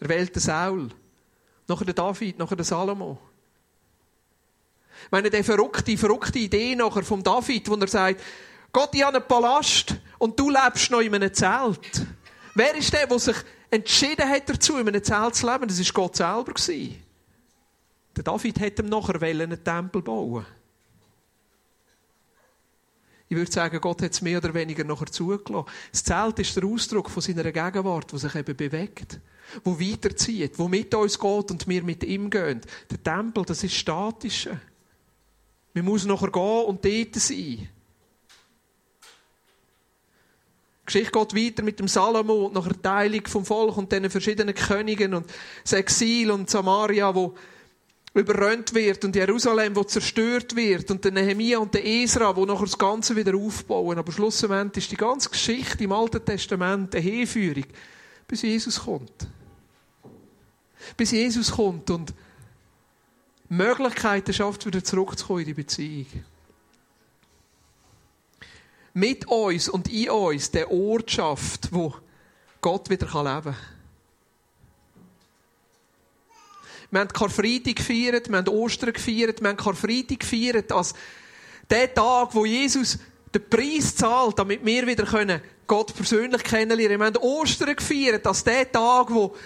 Er 0.00 0.08
wählt 0.08 0.34
den 0.34 0.40
Saul. 0.40 0.88
Nachher 1.70 1.84
der 1.84 1.94
David, 1.94 2.36
nachher 2.36 2.56
der 2.56 2.64
Salomo. 2.64 3.16
Ich 5.04 5.10
meine, 5.12 5.30
die 5.30 5.42
verrückte, 5.44 5.96
verrückte 5.96 6.40
Idee 6.40 6.74
nachher 6.74 7.04
vom 7.04 7.22
David, 7.22 7.68
wo 7.70 7.76
er 7.76 7.86
sagt, 7.86 8.20
Gott, 8.72 8.92
ich 8.92 9.04
habe 9.04 9.18
einen 9.18 9.26
Palast 9.28 9.94
und 10.18 10.38
du 10.38 10.50
lebst 10.50 10.90
noch 10.90 10.98
in 10.98 11.14
einem 11.14 11.32
Zelt. 11.32 12.06
Wer 12.56 12.74
ist 12.74 12.92
der, 12.92 13.06
der 13.06 13.18
sich 13.20 13.36
entschieden 13.70 14.28
hat 14.28 14.48
dazu, 14.48 14.78
in 14.78 14.88
einem 14.88 15.04
Zelt 15.04 15.36
zu 15.36 15.48
leben? 15.48 15.68
Das 15.68 15.78
war 15.78 15.92
Gott 15.92 16.16
selber. 16.16 16.54
Der 18.16 18.24
David 18.24 18.58
hätte 18.58 18.82
ihm 18.82 18.88
nachher 18.88 19.22
einen 19.22 19.62
Tempel 19.62 20.02
bauen 20.02 20.44
Ich 23.30 23.36
würde 23.36 23.52
sagen, 23.52 23.80
Gott 23.80 24.02
hat 24.02 24.10
es 24.10 24.22
mehr 24.22 24.38
oder 24.38 24.52
weniger 24.52 24.82
nachher 24.82 25.06
zugelassen. 25.06 25.70
Das 25.92 26.02
Zelt 26.02 26.40
ist 26.40 26.56
der 26.56 26.64
Ausdruck 26.64 27.08
von 27.08 27.22
seiner 27.22 27.44
Gegenwart, 27.44 28.10
die 28.10 28.18
sich 28.18 28.34
eben 28.34 28.56
bewegt, 28.56 29.20
wo 29.62 29.78
weiterzieht, 29.78 30.58
wo 30.58 30.66
mit 30.66 30.92
uns 30.92 31.16
geht 31.16 31.50
und 31.52 31.68
wir 31.68 31.84
mit 31.84 32.02
ihm 32.02 32.28
gehen. 32.28 32.60
Der 32.90 33.00
Tempel, 33.00 33.44
das 33.44 33.62
ist 33.62 33.76
statische. 33.76 34.60
Man 35.74 35.84
muss 35.84 36.04
nachher 36.06 36.32
gehen 36.32 36.64
und 36.64 36.84
dort 36.84 37.14
sein. 37.14 37.36
Die 37.36 37.68
Geschichte 40.86 41.12
geht 41.12 41.36
weiter 41.36 41.62
mit 41.62 41.78
dem 41.78 41.86
Salomo 41.86 42.46
und 42.46 42.54
nach 42.54 42.66
der 42.66 42.82
Teilung 42.82 43.24
vom 43.28 43.46
Volk 43.46 43.76
und 43.76 43.92
den 43.92 44.10
verschiedenen 44.10 44.56
Königen 44.56 45.14
und 45.14 45.30
das 45.62 45.74
Exil 45.74 46.32
und 46.32 46.50
Samaria, 46.50 47.14
wo 47.14 47.36
überrannt 48.12 48.74
wird 48.74 49.04
und 49.04 49.14
Jerusalem, 49.14 49.76
wo 49.76 49.84
zerstört 49.84 50.56
wird 50.56 50.90
und 50.90 51.04
der 51.04 51.12
Nehemia 51.12 51.58
und 51.58 51.72
der 51.74 51.86
Esra, 51.86 52.34
wo 52.34 52.44
nachher 52.44 52.64
das 52.64 52.78
Ganze 52.78 53.14
wieder 53.14 53.36
aufbauen. 53.36 53.98
Aber 53.98 54.10
schlussendlich 54.10 54.84
ist 54.84 54.92
die 54.92 54.96
ganze 54.96 55.30
Geschichte 55.30 55.84
im 55.84 55.92
Alten 55.92 56.24
Testament 56.24 56.94
eine 56.94 57.04
Hinführung, 57.04 57.66
bis 58.26 58.42
Jesus 58.42 58.80
kommt. 58.80 59.28
Bis 60.96 61.12
Jesus 61.12 61.52
kommt 61.52 61.90
und 61.90 62.12
Möglichkeiten 63.48 64.32
schafft, 64.32 64.66
wieder 64.66 64.82
zurückzukommen 64.82 65.40
in 65.40 65.46
die 65.46 65.54
Beziehung. 65.54 66.06
Mit 68.92 69.28
uns 69.28 69.68
und 69.68 69.88
in 69.88 70.10
uns 70.10 70.50
der 70.50 70.70
Ort 70.70 71.10
schafft, 71.12 71.72
wo 71.72 71.94
Gott 72.60 72.90
wieder 72.90 73.06
leben 73.06 73.54
kann. 73.54 73.79
Wir 76.90 77.00
haben 77.00 77.08
Karfreitag 77.08 77.76
gefeiert, 77.76 78.28
wir 78.28 78.38
haben 78.38 78.48
Ostern 78.48 78.92
gefeiert, 78.92 79.40
wir 79.40 79.48
haben 79.48 79.56
Karfreitag 79.56 80.20
gefeiert 80.20 80.72
als 80.72 80.94
der 81.70 81.94
Tag, 81.94 82.34
wo 82.34 82.44
Jesus 82.44 82.98
den 83.32 83.48
Preis 83.48 83.94
zahlt, 83.94 84.38
damit 84.38 84.64
wir 84.64 84.86
wieder 84.86 85.04
können 85.04 85.40
Gott 85.68 85.94
persönlich 85.94 86.42
kennenlernen 86.42 86.98
können. 86.98 87.14
Wir 87.14 87.20
haben 87.20 87.40
Ostern 87.40 87.76
gefeiert 87.76 88.26
als 88.26 88.42
der 88.42 88.70
Tag, 88.70 89.06
wo 89.10 89.36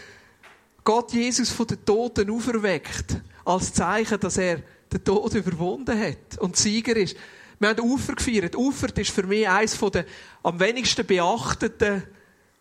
Gott 0.83 1.13
Jesus 1.13 1.51
von 1.51 1.67
den 1.67 1.85
Toten 1.85 2.31
auferweckt. 2.31 3.17
Als 3.45 3.75
Zeichen, 3.75 4.19
dass 4.21 4.39
er 4.39 4.63
den 4.91 5.05
Tod 5.05 5.35
überwunden 5.35 5.99
hat 5.99 6.39
und 6.39 6.57
Sieger 6.57 6.97
ist. 6.97 7.15
Wir 7.59 7.69
haben 7.69 7.81
Ufer 7.81 8.15
gefeiert. 8.15 8.57
Ufer 8.57 8.97
ist 8.97 9.11
für 9.11 9.25
mich 9.25 9.47
eines 9.47 9.79
der 9.79 10.07
am 10.43 10.59
wenigsten 10.59 11.07
beachteten 11.07 12.05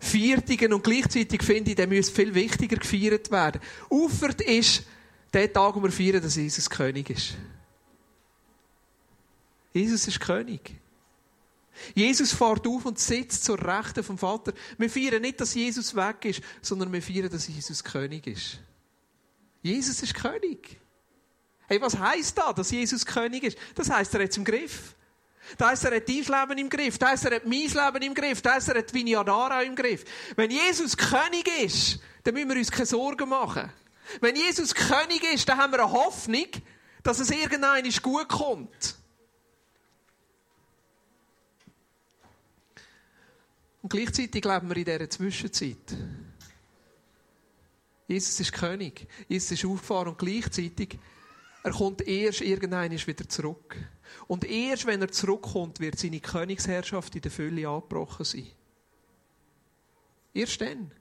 Viertigen 0.04 0.74
und 0.74 0.84
gleichzeitig 0.84 1.42
finde 1.44 1.72
ich, 1.72 1.76
der 1.76 1.88
müsste 1.88 2.14
viel 2.14 2.34
wichtiger 2.36 2.76
gefeiert 2.76 3.32
werden. 3.32 3.62
Ufert 3.90 4.42
ist 4.42 4.84
der 5.34 5.52
Tag, 5.52 5.76
wo 5.76 5.82
wir 5.82 5.92
feiern, 5.92 6.22
dass 6.22 6.36
Jesus 6.36 6.70
König 6.70 7.10
ist. 7.10 7.36
Jesus 9.74 10.08
ist 10.08 10.20
König. 10.20 10.76
Jesus 11.96 12.34
fährt 12.34 12.68
auf 12.68 12.86
und 12.86 13.00
sitzt 13.00 13.44
zur 13.44 13.60
Rechten 13.60 14.04
vom 14.04 14.18
Vater. 14.18 14.54
Wir 14.78 14.90
feiern 14.90 15.22
nicht, 15.22 15.42
dass 15.42 15.56
Jesus 15.56 15.96
weg 15.96 16.26
ist, 16.26 16.42
sondern 16.62 16.94
wir 16.94 17.02
feiern, 17.02 17.30
dass 17.30 17.48
Jesus 17.48 17.84
König 17.84 18.28
ist. 18.28 18.60
Jesus 19.64 20.04
ist 20.04 20.14
König. 20.14 20.80
Hey, 21.68 21.82
was 21.82 21.98
heißt 21.98 22.38
da, 22.38 22.54
dass 22.54 22.70
Jesus 22.70 23.06
König 23.06 23.44
ist? 23.44 23.58
Das 23.74 23.90
heißt, 23.90 24.14
er 24.14 24.24
hat 24.24 24.30
es 24.30 24.38
im 24.38 24.44
Griff. 24.44 24.96
Das 25.58 25.70
heisst, 25.70 25.86
er 25.86 25.96
hat 25.96 26.08
dein 26.08 26.16
Leben 26.16 26.58
im 26.58 26.70
Griff. 26.70 26.98
Das 26.98 27.10
heisst, 27.10 27.26
er 27.26 27.36
hat 27.36 27.46
mein 27.46 27.62
Leben 27.62 28.02
im 28.02 28.14
Griff. 28.14 28.42
Das 28.42 28.54
heisst, 28.54 28.70
er 28.70 28.80
hat 28.80 28.94
Vinyadara 28.94 29.62
im 29.64 29.76
Griff. 29.76 30.04
Wenn 30.36 30.52
Jesus 30.52 30.98
König 30.98 31.48
ist, 31.64 32.00
dann 32.24 32.34
müssen 32.34 32.50
wir 32.50 32.58
uns 32.58 32.72
keine 32.72 32.86
Sorgen 32.86 33.30
machen. 33.30 33.72
Wenn 34.22 34.36
Jesus 34.36 34.74
König 34.74 35.24
ist, 35.34 35.48
dann 35.48 35.58
haben 35.58 35.72
wir 35.72 35.84
eine 35.84 35.92
Hoffnung, 35.92 36.48
dass 37.04 37.20
es 37.20 37.32
irgendein 37.32 37.90
gut 38.02 38.30
kommt. 38.30 38.96
Und 43.82 43.90
gleichzeitig 43.90 44.46
leben 44.46 44.70
wir 44.70 44.78
in 44.78 44.86
dieser 44.86 45.10
Zwischenzeit. 45.10 45.98
Jesus 48.08 48.40
ist 48.40 48.54
König. 48.54 49.08
Jesus 49.28 49.52
ist 49.52 49.66
aufgefahren 49.66 50.10
und 50.10 50.18
gleichzeitig 50.18 50.98
er 51.64 51.72
kommt 51.72 52.02
erst 52.02 52.42
irgendwann 52.42 52.92
wieder 52.92 53.30
zurück. 53.30 53.78
Und 54.28 54.46
erst 54.46 54.86
wenn 54.86 55.02
er 55.02 55.12
zurückkommt, 55.12 55.80
wird 55.80 56.00
seine 56.00 56.20
Königsherrschaft 56.20 57.16
in 57.16 57.22
der 57.22 57.32
Fülle 57.32 57.68
angebrochen 57.68 58.26
sein. 58.26 58.48
Erst 60.34 60.62
dann. 60.62 60.92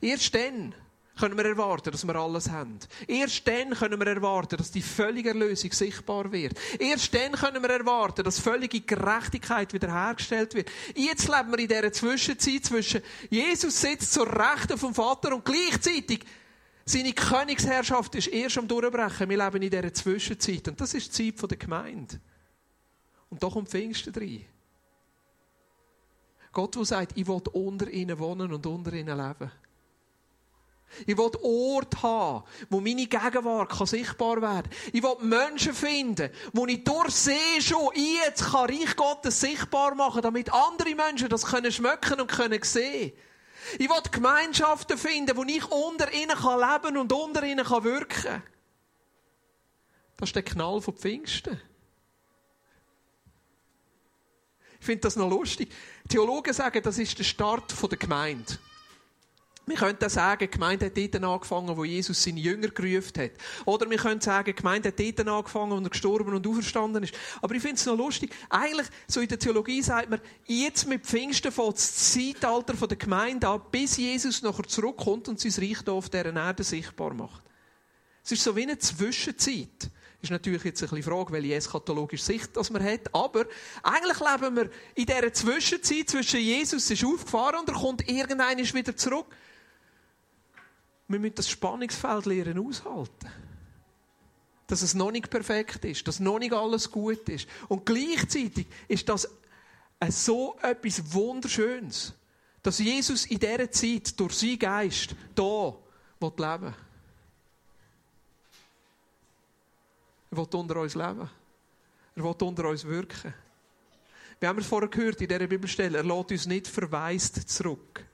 Erst 0.00 0.34
dann 0.34 0.74
können 1.18 1.36
wir 1.36 1.44
erwarten, 1.44 1.90
dass 1.90 2.06
wir 2.06 2.16
alles 2.16 2.48
haben. 2.48 2.78
Erst 3.06 3.46
dann 3.46 3.70
können 3.74 4.00
wir 4.00 4.06
erwarten, 4.06 4.56
dass 4.56 4.70
die 4.70 4.80
völlige 4.80 5.30
Erlösung 5.30 5.70
sichtbar 5.70 6.32
wird. 6.32 6.54
Erst 6.78 7.14
dann 7.14 7.32
können 7.32 7.62
wir 7.62 7.70
erwarten, 7.70 8.24
dass 8.24 8.38
völlige 8.38 8.80
Gerechtigkeit 8.80 9.72
wiederhergestellt 9.74 10.54
wird. 10.54 10.70
Jetzt 10.94 11.28
leben 11.28 11.50
wir 11.50 11.58
in 11.58 11.68
dieser 11.68 11.92
Zwischenzeit 11.92 12.64
zwischen 12.64 13.02
Jesus 13.28 13.80
sitzt 13.80 14.12
zur 14.12 14.26
Rechten 14.26 14.78
vom 14.78 14.94
Vater 14.94 15.34
und 15.34 15.44
gleichzeitig 15.44 16.24
seine 16.86 17.12
Königsherrschaft 17.12 18.14
ist 18.16 18.28
erst 18.28 18.58
am 18.58 18.66
Durchbrechen. 18.66 19.28
Wir 19.28 19.44
leben 19.44 19.62
in 19.62 19.70
dieser 19.70 19.92
Zwischenzeit. 19.92 20.66
Und 20.68 20.80
das 20.80 20.94
ist 20.94 21.16
die 21.18 21.34
Zeit 21.34 21.50
der 21.50 21.58
Gemeinde. 21.58 22.18
Und 23.30 23.42
da 23.42 23.48
kommt 23.48 23.68
Pfingsten 23.68 24.14
rein. 24.14 24.44
Gott, 26.52 26.74
der 26.74 26.84
sagt, 26.84 27.16
ich 27.16 27.26
will 27.26 27.42
unter 27.52 27.88
ihnen 27.88 28.18
wohnen 28.18 28.52
und 28.52 28.66
unter 28.66 28.92
ihnen 28.92 29.16
leben. 29.16 29.52
Ich 31.06 31.16
will 31.16 31.30
Ort 31.42 32.02
haben, 32.02 32.44
wo 32.68 32.80
meine 32.80 33.06
Gegenwart 33.06 33.70
kann 33.70 33.86
sichtbar 33.86 34.42
werden 34.42 34.70
kann. 34.70 34.90
Ich 34.92 35.02
will 35.02 35.16
Menschen 35.20 35.72
finden, 35.72 36.30
wo 36.52 36.66
ich 36.66 36.82
durchsehe 36.82 37.60
schon, 37.60 37.90
jetzt 37.94 38.50
kann 38.50 38.68
Reich 38.68 38.96
Gottes 38.96 39.40
sichtbar 39.40 39.94
machen, 39.94 40.22
damit 40.22 40.52
andere 40.52 40.96
Menschen 40.96 41.28
das 41.28 41.46
können 41.46 41.70
schmecken 41.70 42.20
und 42.20 42.30
können 42.30 42.60
sehen. 42.62 43.12
Ich 43.78 43.88
will 43.88 44.02
Gemeinschaften 44.10 44.98
finden, 44.98 45.36
wo 45.36 45.44
ich 45.44 45.64
unter 45.70 46.12
ihnen 46.12 46.30
leben 46.30 46.82
kann 46.82 46.96
und 46.96 47.12
unter 47.12 47.44
ihnen 47.44 47.64
wirken 47.68 48.08
kann. 48.08 48.42
Das 50.16 50.30
ist 50.30 50.36
der 50.36 50.42
Knall 50.42 50.80
von 50.80 50.94
Pfingsten. 50.94 51.60
Ich 54.80 54.86
finde 54.86 55.02
das 55.02 55.16
noch 55.16 55.28
lustig. 55.28 55.70
Theologen 56.08 56.54
sagen, 56.54 56.82
das 56.82 56.98
ist 56.98 57.18
der 57.18 57.24
Start 57.24 57.74
der 57.90 57.98
Gemeinde. 57.98 58.58
Wir 59.66 59.76
könnten 59.76 60.08
sagen, 60.08 60.40
die 60.40 60.50
Gemeinde 60.50 60.86
hat 60.86 60.96
dort 60.96 61.22
angefangen, 61.22 61.76
wo 61.76 61.84
Jesus 61.84 62.20
seine 62.20 62.40
Jünger 62.40 62.68
gerufen 62.68 63.22
hat. 63.22 63.30
Oder 63.66 63.88
wir 63.88 63.98
können 63.98 64.20
sagen, 64.20 64.46
die 64.46 64.54
Gemeinde 64.54 64.88
hat 64.88 64.98
dort 64.98 65.28
angefangen, 65.28 65.70
wo 65.70 65.76
er 65.76 65.90
gestorben 65.90 66.34
und 66.34 66.44
auferstanden 66.44 67.04
ist. 67.04 67.14
Aber 67.40 67.54
ich 67.54 67.62
finde 67.62 67.76
es 67.76 67.86
noch 67.86 67.96
lustig. 67.96 68.34
Eigentlich, 68.48 68.88
so 69.06 69.20
in 69.20 69.28
der 69.28 69.38
Theologie 69.38 69.80
sagt 69.82 70.10
man, 70.10 70.20
jetzt 70.46 70.88
mit 70.88 71.06
Pfingsten 71.06 71.52
fängt 71.52 71.74
das 71.74 72.12
Zeitalter 72.12 72.74
der 72.86 72.96
Gemeinde 72.96 73.46
an, 73.46 73.62
bis 73.70 73.96
Jesus 73.96 74.42
nachher 74.42 74.64
zurückkommt 74.64 75.28
und 75.28 75.38
sein 75.38 75.52
Reich 75.52 75.78
hier 75.84 75.92
auf 75.92 76.08
dieser 76.08 76.34
Erde 76.34 76.64
sichtbar 76.64 77.14
macht. 77.14 77.42
Es 78.24 78.32
ist 78.32 78.42
so 78.42 78.56
wie 78.56 78.62
eine 78.62 78.78
Zwischenzeit. 78.78 79.90
Ist 80.22 80.30
natürlich 80.30 80.64
jetzt 80.64 80.82
ein 80.82 80.90
bisschen 80.90 80.96
die 80.96 81.02
Frage, 81.02 81.32
welche 81.32 81.54
eschatologische 81.54 82.24
Sicht 82.24 82.54
das 82.54 82.70
man 82.70 82.84
hat. 82.84 83.14
Aber 83.14 83.46
eigentlich 83.82 84.20
leben 84.20 84.56
wir 84.56 84.70
in 84.94 85.06
dieser 85.06 85.32
Zwischenzeit 85.32 86.10
zwischen 86.10 86.40
Jesus 86.40 86.90
ist 86.90 87.04
aufgefahren 87.04 87.60
und 87.60 87.68
er 87.68 87.74
kommt 87.74 88.06
irgendwann 88.06 88.58
wieder 88.58 88.96
zurück. 88.96 89.26
Wir 91.08 91.18
müssen 91.18 91.36
das 91.36 91.48
Spannungsfeld 91.48 92.26
lernen 92.26 92.58
aushalten. 92.58 93.28
Dass 94.66 94.82
es 94.82 94.94
noch 94.94 95.10
nicht 95.10 95.30
perfekt 95.30 95.84
ist, 95.86 96.06
dass 96.06 96.20
noch 96.20 96.38
nicht 96.38 96.52
alles 96.52 96.90
gut 96.90 97.28
ist. 97.28 97.48
Und 97.68 97.86
gleichzeitig 97.86 98.66
ist 98.88 99.08
das 99.08 99.28
so 100.10 100.56
etwas 100.62 101.12
Wunderschönes, 101.12 102.12
dass 102.62 102.78
Jesus 102.78 103.26
in 103.26 103.38
dieser 103.38 103.70
Zeit 103.70 104.20
durch 104.20 104.34
seinen 104.34 104.58
Geist 104.58 105.14
hier 105.34 105.78
leben 106.20 106.62
will. 106.62 106.74
Er 110.30 110.36
will 110.36 110.46
unter 110.52 110.76
uns 110.80 110.94
leben. 110.94 111.28
Er 112.14 112.24
will 112.24 112.34
unter 112.40 112.68
uns 112.68 112.84
wirken. 112.84 113.34
Wir 114.38 114.48
haben 114.48 114.58
es 114.58 114.66
vorher 114.66 114.88
gehört 114.88 115.20
in 115.20 115.28
dieser 115.28 115.46
Bibelstelle, 115.46 115.98
er 115.98 116.04
lässt 116.04 116.30
uns 116.30 116.46
nicht 116.46 116.66
verwaist 116.66 117.48
zurück. 117.48 118.04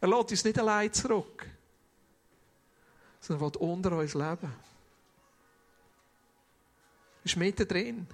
Er 0.00 0.08
lässt 0.08 0.30
uns 0.30 0.44
nicht 0.44 0.58
allein 0.58 0.92
zurück. 0.92 1.46
Sondern 3.20 3.46
er 3.46 3.54
will 3.54 3.68
unter 3.68 3.96
uns 3.96 4.14
leben. 4.14 4.52
Er 7.22 7.24
ist 7.24 7.36
mitten 7.36 7.68
drin. 7.68 8.06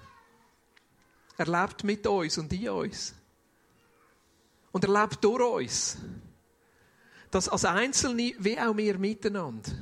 Er 1.38 1.46
lebt 1.46 1.82
mit 1.84 2.06
uns 2.06 2.38
und 2.38 2.52
in 2.52 2.68
uns. 2.68 3.14
Und 4.70 4.84
er 4.84 5.02
lebt 5.02 5.24
durch 5.24 5.42
uns. 5.42 5.96
Dass 7.30 7.48
als 7.48 7.64
Einzelne, 7.64 8.34
wie 8.38 8.58
auch 8.58 8.76
wir 8.76 8.98
miteinander, 8.98 9.72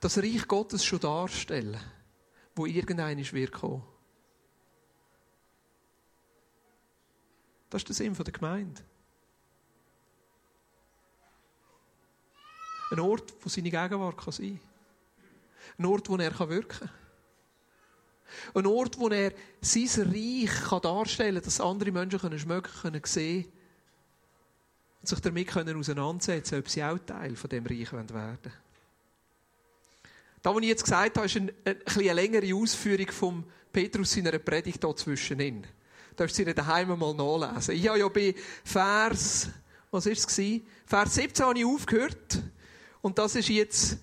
das 0.00 0.18
Reich 0.18 0.46
Gottes 0.48 0.84
schon 0.84 1.00
darstellen 1.00 1.80
wo 2.56 2.66
irgendein 2.66 3.18
wird 3.32 3.52
kommen. 3.52 3.84
Das 7.70 7.82
ist 7.82 7.88
der 7.88 7.94
Sinn 7.94 8.14
der 8.14 8.32
Gemeinde. 8.32 8.82
Ein 12.90 13.00
Ort, 13.00 13.34
wo 13.40 13.48
seine 13.48 13.70
Gegenwart 13.70 14.16
kann 14.16 14.32
sein 14.32 14.58
kann. 14.58 15.84
Ein 15.84 15.84
Ort, 15.86 16.08
wo 16.08 16.16
er 16.16 16.48
wirken 16.48 16.78
kann. 16.78 16.90
Ein 18.54 18.66
Ort, 18.66 18.98
wo 18.98 19.08
er 19.08 19.32
sein 19.60 19.88
Reich 20.12 20.68
kann 20.68 20.82
darstellen 20.82 21.36
kann, 21.36 21.44
dass 21.44 21.60
andere 21.60 21.92
Menschen 21.92 22.20
können 22.20 22.38
schmecken 22.38 22.72
können, 22.80 23.02
sehen 23.04 23.52
und 25.00 25.08
sich 25.08 25.20
damit 25.20 25.48
können 25.48 25.78
auseinandersetzen 25.78 26.58
ob 26.58 26.68
sie 26.68 26.82
auch 26.82 26.98
Teil 26.98 27.36
von 27.36 27.50
dem 27.50 27.66
Reich 27.66 27.92
werden 27.92 28.14
wollen. 28.14 28.65
Das, 30.46 30.54
was 30.54 30.62
ich 30.62 30.68
jetzt 30.68 30.84
gesagt 30.84 31.16
habe, 31.16 31.26
ist 31.26 31.36
eine, 31.36 31.52
eine, 31.64 31.76
eine 31.96 32.12
längere 32.12 32.54
Ausführung 32.54 33.10
von 33.10 33.44
Petrus 33.72 34.12
seiner 34.12 34.38
Predigt 34.38 34.84
hier 34.84 34.94
zwischenin. 34.94 35.62
Da 35.62 35.68
darfst 36.18 36.38
du 36.38 36.44
sie 36.44 36.54
daheim 36.54 36.96
mal 36.96 37.12
nachlesen. 37.14 37.74
Ich 37.74 37.88
habe 37.88 37.98
ja 37.98 38.06
bei 38.06 38.32
Vers, 38.62 39.48
was 39.90 40.06
ist 40.06 40.30
es 40.38 40.60
Vers 40.86 41.14
17 41.16 41.46
habe 41.46 41.58
ich 41.58 41.64
aufgehört. 41.64 42.38
Und 43.02 43.18
das 43.18 43.34
ist 43.34 43.48
jetzt 43.48 43.98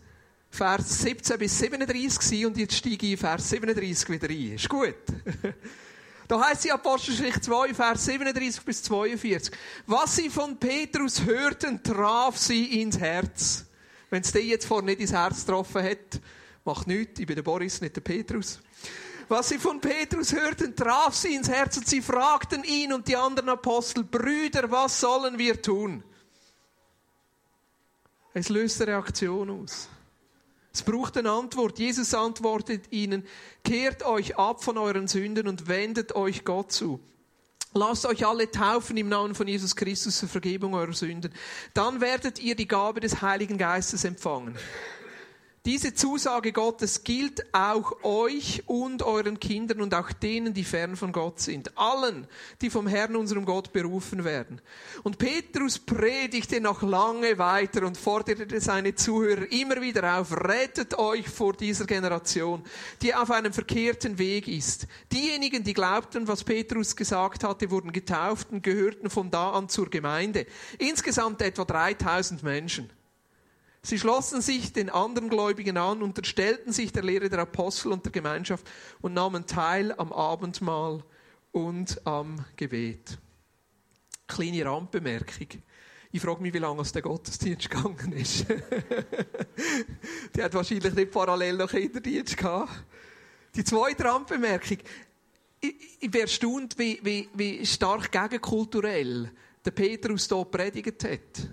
Vers 0.49 1.03
17 1.03 1.39
bis 1.39 1.57
37 1.59 2.45
und 2.45 2.57
jetzt 2.57 2.75
steige 2.75 3.05
ich 3.05 3.13
in 3.13 3.17
Vers 3.17 3.49
37 3.49 4.09
wieder 4.09 4.27
ein. 4.29 4.55
Ist 4.55 4.67
gut? 4.67 4.95
Da 6.27 6.41
heißt 6.41 6.63
die 6.63 6.71
Apostelgeschichte 6.71 7.41
2, 7.41 7.73
Vers 7.73 8.05
37 8.05 8.63
bis 8.63 8.83
42. 8.83 9.53
Was 9.87 10.15
sie 10.15 10.29
von 10.29 10.57
Petrus 10.57 11.23
hörten, 11.23 11.83
traf 11.83 12.37
sie 12.37 12.81
ins 12.81 12.97
Herz. 12.97 13.65
Wenn 14.13 14.21
es 14.21 14.31
dir 14.31 14.43
jetzt 14.43 14.67
vorher 14.67 14.85
nicht 14.85 15.01
ins 15.01 15.11
Herz 15.11 15.43
getroffen 15.43 15.81
hat, 15.81 16.21
macht 16.65 16.85
nichts. 16.85 17.19
Ich 17.19 17.25
bin 17.25 17.35
der 17.35 17.41
Boris, 17.41 17.81
nicht 17.81 17.95
der 17.95 18.01
Petrus. 18.01 18.59
Was 19.27 19.49
sie 19.49 19.57
von 19.57 19.81
Petrus 19.81 20.33
hörten, 20.33 20.75
traf 20.75 21.15
sie 21.15 21.33
ins 21.33 21.49
Herz 21.49 21.77
und 21.77 21.87
sie 21.87 21.99
fragten 21.99 22.63
ihn 22.63 22.93
und 22.93 23.07
die 23.07 23.15
anderen 23.15 23.49
Apostel, 23.49 24.03
Brüder, 24.03 24.69
was 24.69 24.99
sollen 24.99 25.39
wir 25.39 25.59
tun? 25.59 26.03
Es 28.35 28.49
löst 28.49 28.79
eine 28.83 28.91
Reaktion 28.91 29.49
aus. 29.49 29.89
Es 30.71 30.83
braucht 30.83 31.17
eine 31.17 31.31
Antwort. 31.31 31.79
Jesus 31.79 32.13
antwortet 32.13 32.91
ihnen, 32.91 33.25
kehrt 33.63 34.03
euch 34.03 34.37
ab 34.37 34.63
von 34.63 34.77
euren 34.77 35.07
Sünden 35.07 35.47
und 35.47 35.67
wendet 35.67 36.13
euch 36.13 36.45
Gott 36.45 36.71
zu. 36.71 36.99
Lasst 37.75 38.05
euch 38.05 38.25
alle 38.25 38.51
taufen 38.51 38.97
im 38.97 39.09
Namen 39.09 39.33
von 39.33 39.47
Jesus 39.47 39.75
Christus 39.75 40.19
zur 40.19 40.29
Vergebung 40.29 40.75
eurer 40.75 40.93
Sünden. 40.93 41.33
Dann 41.73 42.01
werdet 42.01 42.37
ihr 42.37 42.55
die 42.55 42.67
Gabe 42.67 42.99
des 42.99 43.21
Heiligen 43.21 43.57
Geistes 43.57 44.05
empfangen. 44.05 44.55
Diese 45.65 45.93
Zusage 45.93 46.51
Gottes 46.51 47.05
gilt 47.05 47.55
auch 47.55 48.03
euch 48.03 48.63
und 48.65 49.01
euren 49.01 49.39
Kindern 49.39 49.79
und 49.79 49.93
auch 49.95 50.11
denen, 50.11 50.53
die 50.53 50.65
fern 50.65 50.97
von 50.97 51.13
Gott 51.13 51.39
sind. 51.39 51.77
Allen, 51.77 52.27
die 52.59 52.69
vom 52.69 52.85
Herrn, 52.85 53.15
unserem 53.15 53.45
Gott, 53.45 53.71
berufen 53.71 54.25
werden. 54.25 54.59
Und 55.03 55.19
Petrus 55.19 55.79
predigte 55.79 56.59
noch 56.59 56.81
lange 56.81 57.37
weiter 57.37 57.87
und 57.87 57.97
forderte 57.97 58.59
seine 58.59 58.93
Zuhörer 58.95 59.49
immer 59.53 59.81
wieder 59.81 60.19
auf, 60.19 60.35
rettet 60.35 60.97
euch 60.97 61.29
vor 61.29 61.53
dieser 61.53 61.85
Generation, 61.85 62.61
die 63.01 63.15
auf 63.15 63.31
einem 63.31 63.53
verkehrten 63.53 64.17
Weg 64.17 64.49
ist. 64.49 64.85
Diejenigen, 65.13 65.63
die 65.63 65.73
glaubten, 65.73 66.27
was 66.27 66.43
Petrus 66.43 66.93
gesagt 66.93 67.45
hatte, 67.45 67.71
wurden 67.71 67.93
getauft 67.93 68.49
und 68.51 68.63
gehörten 68.63 69.09
von 69.09 69.31
da 69.31 69.51
an 69.51 69.69
zur 69.69 69.89
Gemeinde. 69.89 70.45
Insgesamt 70.77 71.41
etwa 71.41 71.63
3000 71.63 72.43
Menschen. 72.43 72.89
Sie 73.85 73.99
schlossen 73.99 74.41
sich 74.41 74.71
den 74.71 74.89
anderen 74.89 75.27
Gläubigen 75.27 75.75
an, 75.75 76.01
unterstellten 76.01 76.71
sich 76.71 76.93
der 76.93 77.03
Lehre 77.03 77.27
der 77.27 77.39
Apostel 77.39 77.91
und 77.91 78.05
der 78.05 78.13
Gemeinschaft 78.13 78.65
und 79.01 79.13
nahmen 79.13 79.45
teil 79.45 79.93
am 79.97 80.13
Abendmahl 80.13 81.03
und 81.51 82.07
am 82.07 82.45
Gebet. 82.55 83.17
Kleine 84.25 84.65
Randbemerkung. 84.65 85.47
Ich 86.13 86.21
frage 86.21 86.41
mich, 86.41 86.53
wie 86.53 86.59
lange 86.59 86.81
es 86.81 86.93
der 86.93 87.01
Gottesdienst 87.01 87.69
gegangen 87.69 88.13
ist. 88.13 88.45
Die 90.35 90.41
hat 90.41 90.53
wahrscheinlich 90.53 90.93
nicht 90.93 91.11
parallel 91.11 91.57
noch 91.57 91.69
Kinderdienst 91.69 92.37
gehabt. 92.37 92.71
Die 93.53 93.65
zweite 93.65 94.05
Randbemerkung. 94.05 94.77
Ich, 95.59 95.75
ich 95.99 96.09
bin 96.09 96.21
erstaunt, 96.21 96.79
wie, 96.79 97.01
wie, 97.03 97.27
wie 97.33 97.65
stark 97.65 98.13
gegenkulturell 98.13 99.29
der 99.65 99.71
Petrus 99.71 100.29
hier 100.29 100.45
predigt 100.45 101.03
hat 101.03 101.49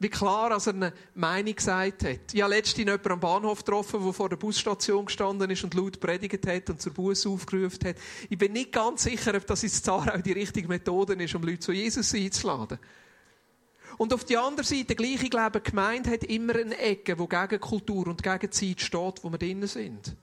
wie 0.00 0.08
klar 0.08 0.50
als 0.50 0.66
er 0.66 0.74
eine 0.74 0.92
Meinung 1.14 1.54
gesagt 1.54 2.04
hat. 2.04 2.32
Ich 2.32 2.40
habe 2.40 2.54
letztens 2.54 2.78
jemanden 2.78 3.12
am 3.12 3.20
Bahnhof 3.20 3.58
getroffen, 3.58 4.02
der 4.02 4.12
vor 4.14 4.30
der 4.30 4.36
Busstation 4.36 5.04
gestanden 5.04 5.50
ist 5.50 5.62
und 5.62 5.74
laut 5.74 6.00
predigt 6.00 6.46
hat 6.46 6.70
und 6.70 6.80
zur 6.80 6.94
Buße 6.94 7.28
aufgerufen 7.28 7.88
hat. 7.88 7.96
Ich 8.30 8.38
bin 8.38 8.52
nicht 8.54 8.72
ganz 8.72 9.02
sicher, 9.02 9.34
ob 9.34 9.46
das 9.46 9.62
in 9.62 9.90
auch 9.90 10.20
die 10.22 10.32
richtige 10.32 10.68
Methode 10.68 11.12
ist, 11.22 11.34
um 11.34 11.42
Leute 11.42 11.60
zu 11.60 11.72
Jesus 11.72 12.14
einzuladen. 12.14 12.78
Und 13.98 14.14
auf 14.14 14.24
der 14.24 14.42
anderen 14.42 14.64
Seite, 14.64 14.94
gleich, 14.94 15.22
ich 15.22 15.30
glaube, 15.30 15.60
die 15.60 15.70
Gemeinde 15.70 16.10
hat 16.10 16.24
immer 16.24 16.54
eine 16.54 16.78
Ecke, 16.78 17.18
wo 17.18 17.26
gegen 17.26 17.60
Kultur 17.60 18.06
und 18.06 18.22
gegen 18.22 18.50
Zeit 18.50 18.80
steht, 18.80 19.22
wo 19.22 19.30
wir 19.30 19.36
drinnen 19.36 19.68
sind. 19.68 20.16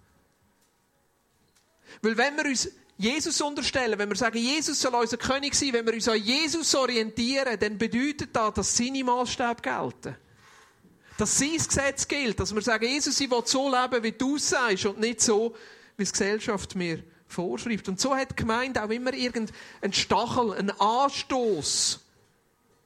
Weil 2.02 2.18
wenn 2.18 2.36
wir 2.36 2.46
uns 2.46 2.72
Jesus 2.98 3.40
unterstellen, 3.42 4.00
wenn 4.00 4.10
wir 4.10 4.16
sagen, 4.16 4.40
Jesus 4.40 4.82
soll 4.82 4.96
unser 4.96 5.18
König 5.18 5.54
sein, 5.54 5.74
wenn 5.74 5.86
wir 5.86 5.94
uns 5.94 6.08
an 6.08 6.18
Jesus 6.18 6.74
orientieren, 6.74 7.60
dann 7.60 7.78
bedeutet 7.78 8.36
das, 8.36 8.54
dass 8.56 8.76
seine 8.76 9.04
Maßstäbe 9.04 9.62
gelten. 9.62 10.16
Dass 11.18 11.38
sein 11.38 11.58
Gesetz 11.58 12.08
gilt. 12.08 12.40
Dass 12.40 12.54
wir 12.54 12.62
sagen, 12.62 12.86
Jesus, 12.86 13.20
ich 13.20 13.30
will 13.30 13.44
so 13.46 13.70
leben, 13.70 14.04
wie 14.04 14.12
du 14.12 14.40
sagst 14.40 14.88
und 14.88 15.00
nicht 15.00 15.22
so, 15.22 15.56
wie 15.96 16.06
die 16.06 16.12
Gesellschaft 16.12 16.76
mir 16.76 17.04
vorschreibt. 17.28 17.88
Und 17.88 18.00
so 18.00 18.16
hat 18.16 18.32
die 18.32 18.36
Gemeinde 18.36 18.84
auch 18.84 18.90
immer 18.90 19.14
irgendeinen 19.14 19.94
Stachel, 19.94 20.54
einen 20.54 20.72
Anstoß, 20.72 22.00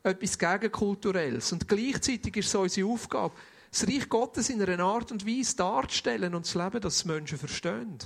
etwas 0.04 0.38
Gegenkulturelles. 0.38 1.54
Und 1.54 1.70
gleichzeitig 1.70 2.36
ist 2.36 2.48
es 2.48 2.56
unsere 2.56 2.90
Aufgabe, 2.90 3.34
das 3.72 3.88
Reich 3.88 4.10
Gottes 4.10 4.50
in 4.50 4.62
einer 4.62 4.84
Art 4.84 5.12
und 5.14 5.26
Weise 5.26 5.56
darzustellen 5.56 6.36
und 6.36 6.46
zu 6.46 6.62
leben, 6.62 6.82
dass 6.82 7.06
Menschen 7.06 7.38
verstehen. 7.38 8.00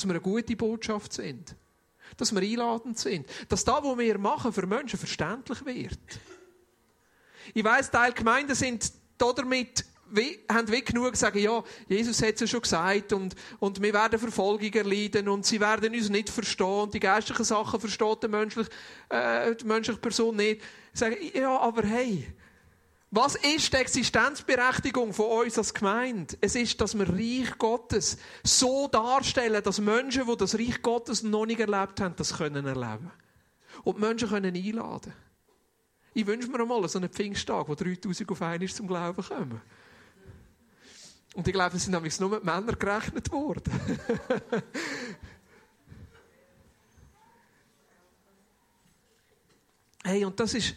Dass 0.00 0.06
wir 0.06 0.12
eine 0.12 0.22
gute 0.22 0.56
Botschaft 0.56 1.12
sind. 1.12 1.54
Dass 2.16 2.34
wir 2.34 2.40
einladend 2.40 2.98
sind. 2.98 3.26
Dass 3.50 3.64
das, 3.64 3.84
was 3.84 3.98
wir 3.98 4.16
machen, 4.16 4.50
für 4.50 4.66
Menschen 4.66 4.98
verständlich 4.98 5.62
wird. 5.66 5.98
Ich 7.52 7.62
weiss, 7.62 7.90
Teil 7.90 8.14
Gemeinden 8.14 8.54
sind 8.54 8.90
damit 9.18 9.84
wie, 10.12 10.40
haben 10.50 10.72
wie 10.72 10.82
genug 10.82 11.12
gesagt, 11.12 11.36
ja, 11.36 11.62
Jesus 11.86 12.22
hat 12.22 12.34
es 12.34 12.40
ja 12.40 12.46
schon 12.46 12.62
gesagt 12.62 13.12
und, 13.12 13.36
und 13.58 13.80
wir 13.80 13.92
werden 13.92 14.18
Verfolgung 14.18 14.72
erleiden 14.72 15.28
und 15.28 15.44
sie 15.44 15.60
werden 15.60 15.94
uns 15.94 16.08
nicht 16.08 16.30
verstehen 16.30 16.66
und 16.66 16.94
die 16.94 16.98
geistlichen 16.98 17.44
Sachen 17.44 17.78
versteht 17.78 18.22
die 18.22 18.28
menschliche, 18.28 18.70
äh, 19.10 19.54
die 19.54 19.66
menschliche 19.66 20.00
Person 20.00 20.36
nicht. 20.36 20.62
Sagen, 20.94 21.16
ja, 21.32 21.56
aber 21.58 21.82
hey, 21.82 22.26
was 23.12 23.34
ist 23.34 23.72
die 23.72 23.76
Existenzberechtigung 23.76 25.12
von 25.12 25.44
uns 25.44 25.58
als 25.58 25.74
Gemeinde? 25.74 26.36
Es 26.40 26.54
ist, 26.54 26.80
dass 26.80 26.96
wir 26.96 27.08
Reich 27.08 27.58
Gottes 27.58 28.18
so 28.44 28.86
darstellen, 28.86 29.60
dass 29.64 29.80
Menschen, 29.80 30.26
die 30.26 30.36
das 30.36 30.54
Reich 30.54 30.80
Gottes 30.80 31.24
noch 31.24 31.44
nicht 31.44 31.58
erlebt 31.58 32.00
haben, 32.00 32.14
das 32.16 32.36
können 32.36 32.66
erleben. 32.66 33.10
Und 33.82 33.98
Menschen 33.98 34.28
können 34.28 34.54
einladen. 34.54 35.12
Ich 36.14 36.24
wünsche 36.26 36.48
mir 36.48 36.60
einmal 36.60 36.88
so 36.88 36.98
einen 36.98 37.08
Pfingsttag, 37.08 37.68
wo 37.68 37.74
3000 37.74 38.30
auf 38.30 38.42
einmal 38.42 38.68
zum 38.68 38.86
Glauben 38.86 39.24
kommen. 39.24 39.60
Und 41.34 41.46
ich 41.46 41.54
glaube, 41.54 41.76
es 41.76 41.84
sind 41.84 41.92
nämlich 41.92 42.18
nur 42.20 42.30
mit 42.30 42.44
Männern 42.44 42.78
gerechnet 42.78 43.30
worden. 43.32 43.72
hey, 50.04 50.24
und 50.24 50.38
das 50.38 50.54
ist, 50.54 50.74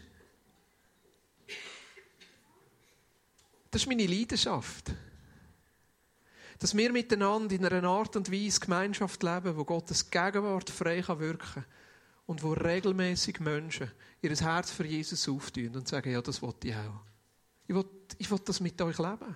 Das 3.74 3.82
ist 3.82 3.88
meine 3.88 4.06
Leidenschaft. 4.06 4.92
Dass 6.60 6.78
wir 6.78 6.92
miteinander 6.92 7.56
in 7.56 7.66
einer 7.66 7.90
Art 7.90 8.16
und 8.16 8.32
Weise 8.32 8.60
Gemeinschaft 8.60 9.24
leben, 9.24 9.58
wo 9.58 9.66
Gottes 9.66 10.12
Gegenwart 10.12 10.70
frei 10.70 11.02
kann 11.02 11.20
wirken 11.20 11.66
und 12.28 12.44
wo 12.44 12.54
regelmäßig 12.54 13.40
Menschen 13.40 13.92
ihr 14.22 14.36
Herz 14.36 14.70
für 14.70 14.86
Jesus 14.86 15.28
auftun 15.28 15.76
und 15.76 15.88
sagen, 15.88 16.12
ja, 16.12 16.22
das 16.22 16.44
wollte 16.44 16.68
ich 16.68 16.76
auch. 16.76 17.02
Ich 17.66 17.74
will, 17.74 17.90
ich 18.20 18.30
will 18.30 18.40
das 18.46 18.60
mit 18.60 18.80
euch 18.80 19.00
leben. 19.00 19.36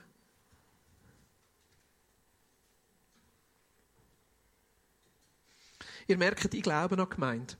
Ihr 6.06 6.18
merkt, 6.20 6.54
ich 6.54 6.62
glaube 6.62 7.02
an 7.02 7.10
Gemeinde. 7.10 7.56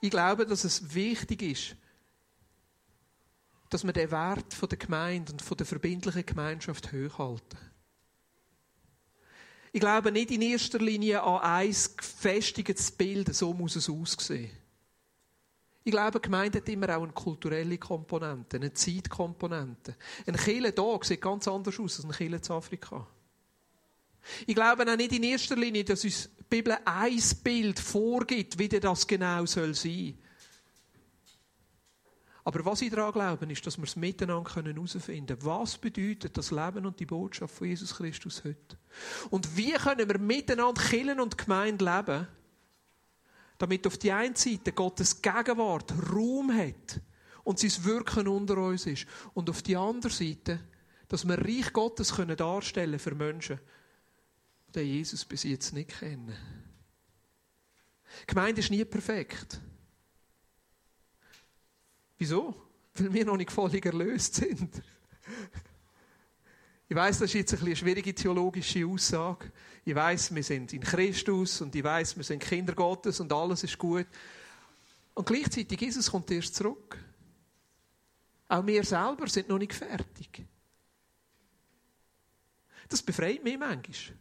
Ich 0.00 0.10
glaube, 0.10 0.46
dass 0.46 0.62
es 0.62 0.94
wichtig 0.94 1.42
ist, 1.42 1.76
dass 3.76 3.84
wir 3.84 3.92
den 3.92 4.10
Wert 4.10 4.54
von 4.54 4.70
der 4.70 4.78
Gemeinde 4.78 5.32
und 5.32 5.42
von 5.42 5.54
der 5.54 5.66
verbindlichen 5.66 6.24
Gemeinschaft 6.24 6.94
hochhalten. 6.94 7.58
Ich 9.70 9.80
glaube 9.80 10.10
nicht 10.10 10.30
in 10.30 10.40
erster 10.40 10.78
Linie 10.78 11.22
an 11.22 11.42
ein 11.42 11.76
gefestigtes 11.94 12.90
Bild, 12.90 13.34
so 13.34 13.52
muss 13.52 13.76
es 13.76 13.90
aussehen. 13.90 14.50
Ich 15.84 15.92
glaube, 15.92 16.20
die 16.20 16.22
Gemeinde 16.22 16.56
hat 16.56 16.68
immer 16.70 16.96
auch 16.96 17.02
eine 17.02 17.12
kulturelle 17.12 17.76
Komponente, 17.76 18.56
eine 18.56 18.72
Zeitkomponente. 18.72 19.94
Ein 20.26 20.36
Kirche 20.36 20.72
hier 20.74 21.00
sieht 21.02 21.20
ganz 21.20 21.46
anders 21.46 21.78
aus 21.78 21.96
als 21.98 22.06
ein 22.06 22.12
Kirche 22.12 22.36
in 22.36 22.50
Afrika. 22.50 23.06
Ich 24.46 24.54
glaube 24.54 24.90
auch 24.90 24.96
nicht 24.96 25.12
in 25.12 25.22
erster 25.22 25.54
Linie, 25.54 25.84
dass 25.84 26.02
uns 26.02 26.30
die 26.38 26.44
Bibel 26.48 26.78
ein 26.82 27.22
Bild 27.44 27.78
vorgibt, 27.78 28.58
wie 28.58 28.70
das 28.70 29.06
genau 29.06 29.44
soll 29.44 29.74
sein. 29.74 30.16
Aber 32.46 32.64
was 32.64 32.80
ich 32.80 32.92
daran 32.92 33.12
glaube, 33.12 33.52
ist, 33.52 33.66
dass 33.66 33.76
wir 33.76 33.86
es 33.86 33.96
miteinander 33.96 34.54
herausfinden 34.54 35.26
können. 35.26 35.44
Was 35.44 35.76
bedeutet 35.76 36.36
das 36.38 36.52
Leben 36.52 36.86
und 36.86 37.00
die 37.00 37.04
Botschaft 37.04 37.52
von 37.52 37.66
Jesus 37.66 37.96
Christus 37.96 38.44
heute? 38.44 38.78
Und 39.30 39.56
wie 39.56 39.72
können 39.72 40.08
wir 40.08 40.18
miteinander 40.20 40.80
Killen 40.80 41.18
und 41.18 41.36
Gemeinde 41.36 41.84
leben, 41.84 42.28
damit 43.58 43.84
auf 43.84 43.98
die 43.98 44.12
einen 44.12 44.36
Seite 44.36 44.70
Gottes 44.70 45.20
Gegenwart 45.20 45.92
Raum 46.14 46.56
hat 46.56 47.00
und 47.42 47.58
sein 47.58 47.84
Wirken 47.84 48.28
unter 48.28 48.58
uns 48.58 48.86
ist. 48.86 49.06
Und 49.34 49.50
auf 49.50 49.62
die 49.62 49.76
andere 49.76 50.12
Seite, 50.12 50.60
dass 51.08 51.26
wir 51.26 51.38
Reich 51.38 51.72
Gottes 51.72 52.14
können 52.14 52.36
darstellen 52.36 53.00
für 53.00 53.16
Menschen, 53.16 53.58
die 54.72 54.82
Jesus 54.82 55.24
bis 55.24 55.42
jetzt 55.42 55.72
nicht 55.72 55.98
kennen. 55.98 56.32
Die 58.22 58.26
Gemeinde 58.28 58.60
ist 58.60 58.70
nie 58.70 58.84
perfekt. 58.84 59.60
Wieso? 62.18 62.54
Weil 62.94 63.12
wir 63.12 63.24
noch 63.26 63.36
nicht 63.36 63.52
völlig 63.52 63.84
erlöst 63.84 64.36
sind. 64.36 64.82
Ich 66.88 66.94
weiß, 66.94 67.18
das 67.18 67.30
ist 67.30 67.34
jetzt 67.34 67.62
eine 67.62 67.74
schwierige 67.74 68.14
theologische 68.14 68.86
Aussage. 68.86 69.50
Ich 69.84 69.94
weiß, 69.94 70.34
wir 70.34 70.42
sind 70.42 70.72
in 70.72 70.80
Christus 70.80 71.60
und 71.60 71.74
ich 71.74 71.82
weiß, 71.82 72.16
wir 72.16 72.24
sind 72.24 72.40
Kinder 72.40 72.74
Gottes 72.74 73.18
und 73.18 73.32
alles 73.32 73.64
ist 73.64 73.76
gut. 73.76 74.06
Und 75.14 75.26
gleichzeitig 75.26 75.80
Jesus 75.80 76.10
kommt 76.10 76.30
erst 76.30 76.54
zurück. 76.54 76.96
Auch 78.48 78.64
wir 78.64 78.84
selber 78.84 79.26
sind 79.26 79.48
noch 79.48 79.58
nicht 79.58 79.74
fertig. 79.74 80.44
Das 82.88 83.02
befreit 83.02 83.42
mich 83.42 83.58
manchmal. 83.58 84.16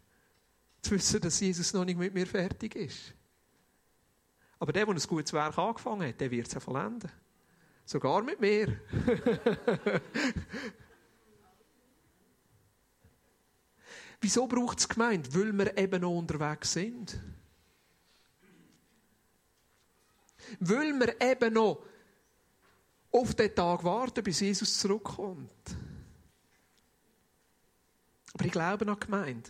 Zu 0.82 0.92
wissen, 0.92 1.22
dass 1.22 1.40
Jesus 1.40 1.74
noch 1.74 1.86
nicht 1.86 1.98
mit 1.98 2.14
mir 2.14 2.26
fertig 2.26 2.76
ist. 2.76 3.14
Aber 4.58 4.72
der, 4.72 4.86
der 4.86 4.96
ein 4.96 5.02
gutes 5.02 5.34
Werk 5.34 5.58
angefangen 5.58 6.08
hat, 6.08 6.20
der 6.20 6.32
wird 6.32 6.48
es 6.48 6.58
auch 6.58 6.62
vollenden. 6.62 7.12
Sogar 7.86 8.24
mit 8.24 8.42
mir. 8.42 8.80
Wieso 14.22 14.48
braucht 14.48 14.80
es 14.80 14.90
Gemeinde? 14.90 15.32
Weil 15.36 15.54
wir 15.54 15.78
eben 15.78 16.02
noch 16.02 16.18
unterwegs 16.18 16.74
sind. 16.74 17.20
Weil 20.60 20.94
wir 20.94 21.22
eben 21.22 21.54
noch 21.54 21.84
auf 23.12 23.36
den 23.36 23.54
Tag 23.54 23.84
warten, 23.84 24.24
bis 24.24 24.40
Jesus 24.40 24.80
zurückkommt. 24.80 25.52
Aber 28.34 28.46
ich 28.46 28.52
glaube 28.52 28.88
an 28.88 28.98
die 29.00 29.06
Gemeinde. 29.06 29.50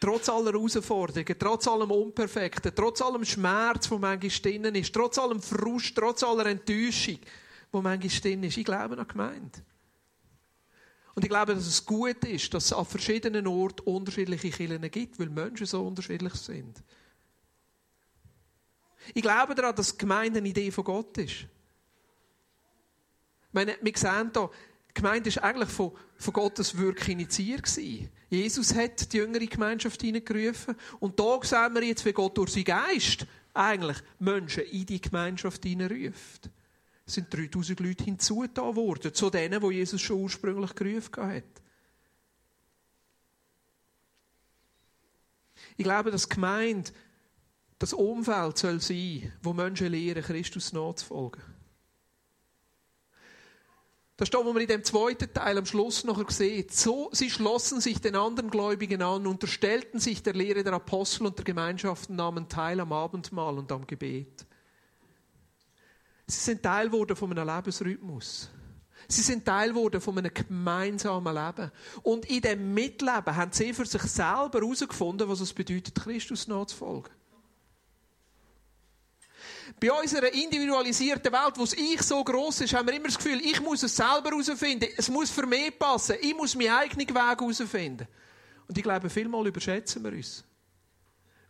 Trotz 0.00 0.28
aller 0.28 0.52
Herausforderungen, 0.52 1.38
trotz 1.38 1.68
allem 1.68 1.90
Unperfekten, 1.90 2.72
trotz 2.74 3.00
allem 3.02 3.24
Schmerz, 3.24 3.88
der 3.88 3.98
manchmal 3.98 4.40
drinnen 4.42 4.74
ist, 4.74 4.92
trotz 4.92 5.18
allem 5.18 5.40
Frust, 5.40 5.94
trotz 5.94 6.22
aller 6.22 6.46
Enttäuschung, 6.46 7.18
wo 7.76 7.82
manchmal 7.82 8.20
drin 8.20 8.42
ist. 8.42 8.56
Ich 8.56 8.64
glaube 8.64 8.98
an 8.98 9.06
Gemeinde. 9.06 9.62
Und 11.14 11.22
ich 11.22 11.28
glaube, 11.28 11.54
dass 11.54 11.66
es 11.66 11.84
gut 11.84 12.24
ist, 12.24 12.52
dass 12.52 12.66
es 12.66 12.72
an 12.72 12.86
verschiedenen 12.86 13.46
Orten 13.46 13.82
unterschiedliche 13.82 14.50
Kirchen 14.50 14.90
gibt, 14.90 15.18
weil 15.18 15.28
Menschen 15.28 15.66
so 15.66 15.86
unterschiedlich 15.86 16.34
sind. 16.34 16.82
Ich 19.14 19.22
glaube 19.22 19.54
daran, 19.54 19.74
dass 19.76 19.92
die 19.92 19.98
Gemeinde 19.98 20.38
eine 20.38 20.48
Idee 20.48 20.70
von 20.70 20.84
Gott 20.84 21.16
ist. 21.18 21.46
Meine, 23.52 23.76
wir 23.80 23.92
sehen 23.96 24.30
hier, 24.34 24.50
die 24.88 24.94
Gemeinde 24.94 25.28
ist 25.28 25.38
eigentlich 25.38 25.70
von, 25.70 25.92
von 26.16 26.32
Gottes 26.32 26.76
Wirken 26.76 27.12
initiiert 27.12 27.62
gewesen. 27.62 28.10
Jesus 28.28 28.74
hat 28.74 29.12
die 29.12 29.18
jüngere 29.18 29.46
Gemeinschaft 29.46 30.00
hineingerufen. 30.00 30.76
Und 30.98 31.20
da 31.20 31.38
sehen 31.42 31.74
wir 31.74 31.82
jetzt, 31.82 32.04
wie 32.04 32.12
Gott 32.12 32.36
durch 32.36 32.52
seinen 32.52 32.64
Geist 32.64 33.26
eigentlich 33.54 33.98
Menschen 34.18 34.64
in 34.64 34.86
die 34.86 35.00
Gemeinschaft 35.00 35.62
hineinruft 35.62 36.50
sind 37.06 37.32
3000 37.32 37.78
Leute 37.80 38.04
hinzugetan 38.04 38.74
worden, 38.74 39.14
zu 39.14 39.30
denen, 39.30 39.62
wo 39.62 39.70
Jesus 39.70 40.02
schon 40.02 40.20
ursprünglich 40.20 40.74
gerufen 40.74 41.22
hat. 41.22 41.44
Ich 45.76 45.84
glaube, 45.84 46.10
dass 46.10 46.28
Gemeinde 46.28 46.90
das 47.78 47.92
Umfeld 47.92 48.58
soll 48.58 48.80
sein, 48.80 49.32
wo 49.42 49.52
Menschen 49.52 49.88
lernen, 49.88 50.22
Christus 50.22 50.72
nachzufolgen. 50.72 51.42
Das 54.16 54.28
ist 54.28 54.34
da, 54.34 54.42
wo 54.42 54.50
man 54.50 54.62
in 54.62 54.68
dem 54.68 54.82
zweiten 54.82 55.32
Teil 55.32 55.58
am 55.58 55.66
Schluss 55.66 56.02
noch 56.02 56.30
sieht. 56.30 56.72
So, 56.72 57.10
sie 57.12 57.28
schlossen 57.28 57.82
sich 57.82 58.00
den 58.00 58.16
anderen 58.16 58.50
Gläubigen 58.50 59.02
an, 59.02 59.26
unterstellten 59.26 60.00
sich 60.00 60.22
der 60.22 60.32
Lehre 60.32 60.64
der 60.64 60.72
Apostel 60.72 61.26
und 61.26 61.36
der 61.36 61.44
Gemeinschaften, 61.44 62.16
nahmen 62.16 62.48
teil 62.48 62.80
am 62.80 62.94
Abendmahl 62.94 63.58
und 63.58 63.70
am 63.70 63.86
Gebet. 63.86 64.46
Sie 66.26 66.40
sind 66.40 66.62
Teil 66.62 66.86
geworden 66.86 67.16
von 67.16 67.30
einem 67.30 67.46
Lebensrhythmus. 67.46 68.50
Sie 69.08 69.22
sind 69.22 69.44
Teil 69.44 69.68
geworden 69.68 70.00
von 70.00 70.18
einem 70.18 70.34
gemeinsamen 70.34 71.34
Leben. 71.34 71.70
Und 72.02 72.26
in 72.26 72.40
dem 72.40 72.74
Mitleben 72.74 73.36
haben 73.36 73.52
sie 73.52 73.72
für 73.72 73.86
sich 73.86 74.02
selber 74.02 74.60
herausgefunden, 74.60 75.28
was 75.28 75.40
es 75.40 75.52
bedeutet, 75.52 75.94
Christus 75.94 76.48
nachzufolgen. 76.48 77.12
Bei 79.78 79.92
unserer 79.92 80.32
individualisierten 80.32 81.32
Welt, 81.32 81.54
wo 81.56 81.62
das 81.62 81.74
Ich 81.74 82.02
so 82.02 82.22
groß 82.22 82.62
ist, 82.62 82.74
haben 82.74 82.88
wir 82.88 82.94
immer 82.94 83.06
das 83.06 83.16
Gefühl, 83.18 83.40
ich 83.40 83.60
muss 83.60 83.82
es 83.82 83.94
selber 83.94 84.30
herausfinden. 84.30 84.88
Es 84.96 85.08
muss 85.08 85.30
für 85.30 85.46
mich 85.46 85.78
passen. 85.78 86.16
Ich 86.20 86.34
muss 86.34 86.54
meinen 86.54 86.72
eigenen 86.72 87.08
Weg 87.08 87.16
herausfinden. 87.16 88.08
Und 88.66 88.76
ich 88.76 88.82
glaube, 88.82 89.10
vielmal 89.10 89.46
überschätzen 89.46 90.02
wir 90.02 90.12
uns. 90.12 90.44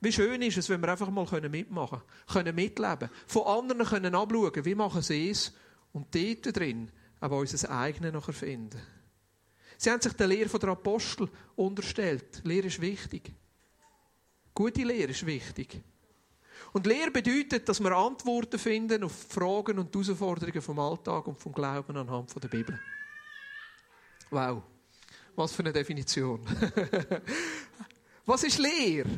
Wie 0.00 0.12
schön 0.12 0.42
ist 0.42 0.59
es, 0.59 0.68
wenn 0.68 0.80
wir 0.80 0.90
einfach 0.90 1.11
mal 1.11 1.26
mitmachen 1.48 2.00
können, 2.26 2.44
können 2.44 2.54
mitleben, 2.54 3.11
von 3.26 3.46
anderen 3.46 3.87
können 3.87 4.14
abschauen, 4.14 4.64
wie 4.64 4.74
machen 4.74 5.02
sie 5.02 5.30
es 5.30 5.52
und 5.92 6.14
dort 6.14 6.56
drin 6.56 6.90
aber 7.20 7.38
unser 7.38 7.70
eigenes 7.70 8.12
noch 8.12 8.28
erfinden. 8.28 8.80
Sie 9.78 9.90
haben 9.90 10.00
sich 10.00 10.12
der 10.14 10.26
Lehre 10.26 10.59
der 10.59 10.70
Apostel 10.70 11.28
unterstellt. 11.54 12.42
Lehre 12.44 12.66
ist 12.68 12.80
wichtig. 12.80 13.32
Gute 14.54 14.85
Lehre 14.85 15.11
ist 15.11 15.26
wichtig. 15.26 15.82
Und 16.72 16.87
Lehre 16.87 17.11
bedeutet, 17.11 17.68
dass 17.68 17.80
wir 17.80 17.92
Antworten 17.92 18.59
finden 18.59 19.04
auf 19.04 19.12
Fragen 19.28 19.78
und 19.78 19.94
Herausforderungen 19.94 20.62
vom 20.62 20.78
Alltag 20.78 21.26
und 21.26 21.38
vom 21.38 21.52
Glauben 21.52 21.96
anhand 21.96 22.42
der 22.42 22.48
Bibel. 22.48 22.78
Wow. 24.30 24.62
Was 25.35 25.52
für 25.52 25.62
eine 25.62 25.72
Definition. 25.72 26.40
Was 28.24 28.42
ist 28.44 28.59
Lehre? 28.59 29.09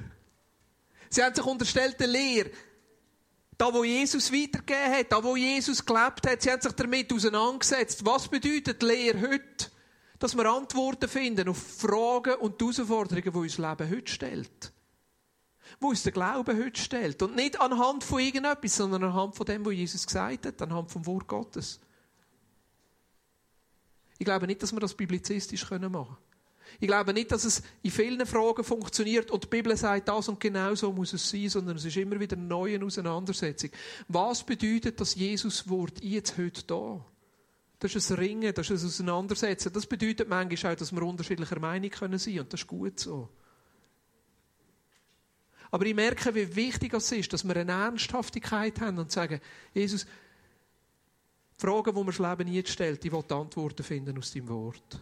Sie 1.11 1.23
haben 1.23 1.35
sich 1.35 1.45
unterstellt 1.45 1.99
der 2.01 2.07
Lehre. 2.07 2.51
Da, 3.57 3.75
wo 3.75 3.83
Jesus 3.83 4.33
weitergegeben 4.33 4.93
hat, 4.93 5.11
da, 5.11 5.23
wo 5.23 5.35
Jesus 5.35 5.85
gelebt 5.85 6.27
hat, 6.29 6.43
sie 6.43 6.51
haben 6.51 6.61
sich 6.61 6.73
damit 6.73 7.13
auseinandergesetzt. 7.13 8.07
Was 8.07 8.29
bedeutet 8.29 8.83
Lehre 8.83 9.21
heute? 9.21 9.71
Dass 10.21 10.37
wir 10.37 10.47
Antworten 10.47 11.09
finden 11.09 11.49
auf 11.49 11.59
Fragen 11.59 12.37
und 12.37 12.61
Herausforderungen, 12.61 13.33
die 13.33 13.39
uns 13.39 13.59
Leben 13.59 13.91
heute 13.91 14.13
stellt. 14.13 14.73
Wo 15.81 15.89
uns 15.89 16.05
der 16.05 16.13
Glaube 16.13 16.57
heute 16.57 16.81
stellt. 16.81 17.21
Und 17.23 17.35
nicht 17.35 17.61
anhand 17.61 18.05
von 18.05 18.21
irgendetwas, 18.21 18.77
sondern 18.77 19.05
anhand 19.05 19.35
von 19.35 19.47
dem, 19.47 19.65
was 19.67 19.75
Jesus 19.75 20.07
gesagt 20.07 20.47
hat, 20.47 20.63
anhand 20.63 20.91
vom 20.91 21.05
Wort 21.07 21.27
Gottes. 21.27 21.81
Ich 24.19 24.25
glaube 24.25 24.47
nicht, 24.47 24.63
dass 24.63 24.73
wir 24.73 24.81
das 24.81 24.95
biblizistisch 24.95 25.69
machen 25.71 25.93
können. 25.93 26.17
Ich 26.81 26.87
glaube 26.87 27.13
nicht, 27.13 27.33
dass 27.33 27.45
es 27.45 27.63
in 27.83 27.91
vielen 27.91 28.25
Fragen 28.27 28.65
funktioniert 28.65 29.31
und 29.31 29.45
die 29.45 29.49
Bibel 29.49 29.77
sagt 29.77 30.09
das 30.09 30.29
und 30.29 30.41
genau 30.41 30.75
so 30.75 30.93
muss 30.93 31.13
es 31.13 31.29
sein, 31.29 31.49
sondern 31.49 31.77
es 31.77 31.85
ist 31.85 31.97
immer 31.97 32.19
wieder 32.21 32.37
eine 32.37 32.47
neue 32.47 32.83
Auseinandersetzung. 32.85 33.71
Was 34.09 34.45
bedeutet 34.45 35.01
das 35.01 35.15
Jesus-Wort 35.15 36.03
jetzt 36.03 36.39
heute 36.39 36.65
da? 36.65 37.05
Das 37.81 37.95
ist 37.95 38.11
ein 38.11 38.17
Ringen, 38.17 38.53
das 38.55 38.71
ist 38.71 38.83
ein 38.83 38.87
Auseinandersetzen. 38.87 39.73
Das 39.73 39.87
bedeutet 39.87 40.29
manchmal 40.29 40.73
auch, 40.73 40.79
dass 40.79 40.93
wir 40.93 41.03
unterschiedlicher 41.03 41.61
Meinung 41.61 41.91
können 41.91 42.19
sein 42.19 42.41
und 42.41 42.53
das 42.53 42.61
ist 42.61 42.67
gut 42.67 42.99
so. 42.99 43.29
Aber 45.71 45.85
ich 45.85 45.95
merke, 45.95 46.35
wie 46.35 46.57
wichtig 46.57 46.95
es 46.95 47.13
ist, 47.13 47.33
dass 47.33 47.47
wir 47.47 47.57
eine 47.57 47.73
Ernsthaftigkeit 47.73 48.81
haben 48.81 48.99
und 48.99 49.13
sagen, 49.13 49.41
Jesus, 49.75 50.07
die 51.61 51.67
Fragen, 51.67 51.95
die 51.95 52.01
mir 52.01 52.13
das 52.13 52.19
Leben 52.19 52.53
jetzt 52.53 52.71
stellt, 52.71 53.05
ich 53.05 53.13
will 53.13 53.25
Antworten 53.29 53.83
finden 53.83 54.17
aus 54.17 54.33
deinem 54.33 54.49
Wort. 54.49 55.01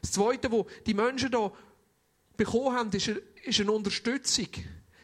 Das 0.00 0.12
Zweite, 0.12 0.50
was 0.50 0.66
die 0.86 0.94
Menschen 0.94 1.30
hier 1.30 1.52
bekommen 2.36 2.76
haben, 2.76 2.90
ist 2.92 3.60
eine, 3.60 3.72
Unterstützung. 3.72 4.48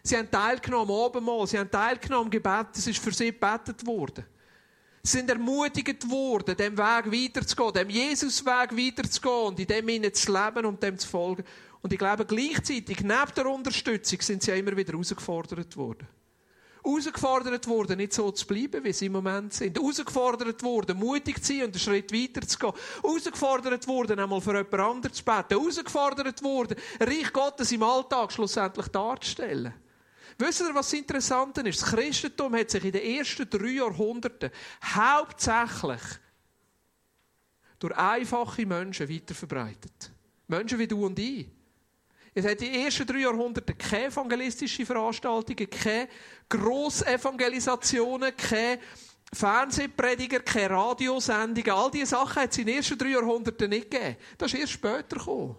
Sie 0.02 0.16
haben 0.16 0.30
teilgenommen 0.30 0.90
am 0.90 1.04
Abendmahl, 1.04 1.46
sie 1.46 1.59
haben 1.59 1.70
teilgenommen 1.70 2.26
am 2.26 2.30
Gebet, 2.30 2.66
es 2.74 2.87
ist 2.87 3.02
für 3.02 3.12
sie 3.12 3.33
gebetet 3.33 3.87
worden. 3.87 4.24
Sie 5.02 5.18
sind 5.18 5.28
ermutigt 5.30 6.09
worden, 6.09 6.57
dem 6.57 6.76
Weg 6.78 7.12
weiterzugehen, 7.12 7.72
dem 7.72 7.90
Jesus-Weg 7.90 8.72
weiterzugehen 8.72 9.46
und 9.46 9.61
in 9.61 9.66
dem 9.66 9.88
ihnen 9.88 10.14
zu 10.14 10.33
leben 10.33 10.66
und 10.66 10.83
dem 10.83 10.98
zu 10.98 11.09
folgen. 11.09 11.44
Und 11.83 11.92
ich 11.92 11.98
glaube, 11.98 12.24
gleichzeitig, 12.24 13.00
neben 13.00 13.35
der 13.37 13.46
Unterstützung, 13.46 14.20
sind 14.20 14.42
sie 14.42 14.52
immer 14.52 14.76
wieder 14.76 14.92
herausgefordert 14.92 15.76
worden 15.76 16.07
herausgefordert 16.84 17.66
worden, 17.66 17.96
nicht 17.96 18.12
so 18.12 18.30
zu 18.30 18.46
bleiben, 18.46 18.84
wie 18.84 18.92
sie 18.92 19.06
im 19.06 19.12
Moment 19.12 19.54
sind. 19.54 19.78
Herausgefordert 19.78 20.62
worden, 20.62 20.98
mutig 20.98 21.42
zu 21.42 21.52
sein 21.52 21.64
und 21.64 21.74
einen 21.74 21.78
Schritt 21.78 22.12
weiter 22.12 22.46
zu 22.46 22.58
gehen. 22.58 22.72
Herausgefordert 23.02 23.86
worden, 23.86 24.18
einmal 24.18 24.40
für 24.40 24.56
jemand 24.56 24.74
anderes 24.74 25.16
zu 25.16 25.24
beten. 25.24 25.58
Herausgefordert 25.58 26.42
worden, 26.42 26.76
Reich 27.00 27.32
Gottes 27.32 27.72
im 27.72 27.82
Alltag 27.82 28.32
schlussendlich 28.32 28.88
darzustellen. 28.88 29.74
Wisst 30.36 30.60
ihr, 30.60 30.74
was 30.74 30.90
das 30.90 30.98
Interessante 30.98 31.60
ist? 31.62 31.80
Das 31.80 31.90
Christentum 31.90 32.54
hat 32.56 32.70
sich 32.70 32.84
in 32.84 32.92
den 32.92 33.02
ersten 33.02 33.48
drei 33.48 33.68
Jahrhunderten 33.68 34.50
hauptsächlich 34.82 36.00
durch 37.78 37.96
einfache 37.96 38.66
Menschen 38.66 39.08
weiterverbreitet. 39.08 40.10
Menschen 40.48 40.78
wie 40.78 40.88
du 40.88 41.06
und 41.06 41.18
ich. 41.18 41.46
Es 42.34 42.44
hat 42.44 42.60
den 42.60 42.74
ersten 42.74 43.06
drei 43.06 43.18
Jahrhunderten 43.18 43.78
keine 43.78 44.06
evangelistische 44.06 44.84
Veranstaltungen, 44.84 45.70
keine 45.70 46.08
Grossevangelisationen, 46.48 48.36
keine 48.36 48.80
Fernsehprediger, 49.32 50.40
keine 50.40 50.70
Radiosendungen. 50.70 51.70
All 51.70 51.90
diese 51.92 52.06
Sachen 52.06 52.42
hat 52.42 52.50
es 52.50 52.58
in 52.58 52.66
den 52.66 52.76
ersten 52.76 52.98
drei 52.98 53.10
Jahrhunderten 53.10 53.70
nicht 53.70 53.90
gegeben. 53.90 54.16
Das 54.36 54.52
ist 54.52 54.60
erst 54.60 54.72
später 54.72 55.16
gekommen. 55.16 55.56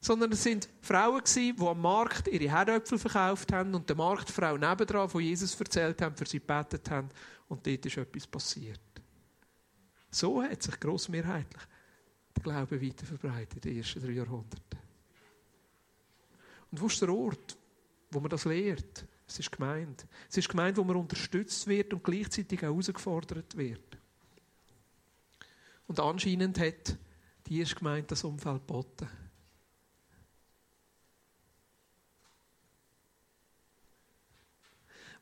Sondern 0.00 0.32
es 0.32 0.42
sind 0.42 0.68
Frauen 0.82 1.22
die 1.24 1.54
am 1.58 1.80
Markt 1.80 2.28
ihre 2.28 2.50
Herdöpfel 2.50 2.98
verkauft 2.98 3.52
haben 3.52 3.74
und 3.74 3.88
der 3.88 3.96
Marktfrau 3.96 4.56
nebendran 4.56 5.08
von 5.08 5.20
Jesus 5.20 5.58
erzählt 5.58 6.00
haben, 6.02 6.16
für 6.16 6.26
sie 6.26 6.40
gebetet 6.40 6.90
haben 6.90 7.08
und 7.48 7.66
dort 7.66 7.86
ist 7.86 7.96
etwas 7.96 8.26
passiert. 8.26 8.80
So 10.10 10.42
hat 10.42 10.62
sich 10.62 10.78
grossmehrheitlich 10.78 11.62
der 12.36 12.42
Glaube 12.42 12.80
weiter 12.80 13.06
verbreitet 13.06 13.64
in 13.64 13.72
den 13.72 13.78
ersten 13.78 14.00
drei 14.00 14.12
Jahrhunderten. 14.12 14.85
Und 16.70 16.80
wo 16.80 16.86
ist 16.86 17.00
der 17.00 17.12
Ort, 17.12 17.56
wo 18.10 18.20
man 18.20 18.30
das 18.30 18.44
lehrt? 18.44 19.06
Es 19.26 19.38
ist 19.38 19.50
gemeint. 19.50 20.06
Es 20.28 20.36
ist 20.36 20.48
gemeint, 20.48 20.76
wo 20.76 20.84
man 20.84 20.96
unterstützt 20.96 21.66
wird 21.66 21.92
und 21.92 22.04
gleichzeitig 22.04 22.60
auch 22.60 22.70
herausgefordert 22.70 23.56
wird. 23.56 23.98
Und 25.86 26.00
anscheinend 26.00 26.58
hat 26.58 26.96
die 27.46 27.60
erste 27.60 27.76
Gemeinde 27.76 28.08
das 28.08 28.24
Umfeld 28.24 28.66
geboten. 28.66 29.08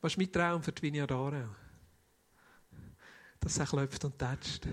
Was 0.01 0.13
ist 0.13 0.19
mein 0.19 0.33
Traum 0.33 0.63
für 0.63 0.73
die 0.73 0.83
Vinja 0.83 1.07
Darau? 1.07 1.49
Dass 3.41 3.59
es 3.59 3.69
klopft 3.69 4.05
und 4.05 4.19
tätscht. 4.19 4.67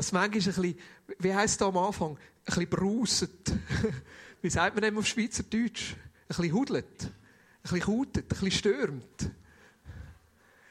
Dass 0.00 0.12
manchmal 0.12 0.40
ein 0.40 0.62
bisschen, 0.62 0.78
wie 1.18 1.34
heisst 1.34 1.60
es 1.60 1.66
am 1.66 1.76
Anfang, 1.76 2.12
ein 2.12 2.18
bisschen 2.46 2.70
brauset. 2.70 3.52
Wie 4.40 4.48
sagt 4.48 4.74
man 4.74 4.82
dem 4.82 4.96
auf 4.96 5.06
Schweizerdeutsch? 5.06 5.92
Ein 5.92 6.26
bisschen 6.26 6.52
hudelt. 6.54 7.02
Ein 7.02 7.10
bisschen 7.64 7.80
kautet, 7.82 8.24
ein 8.24 8.28
bisschen 8.28 8.50
stürmt. 8.50 9.30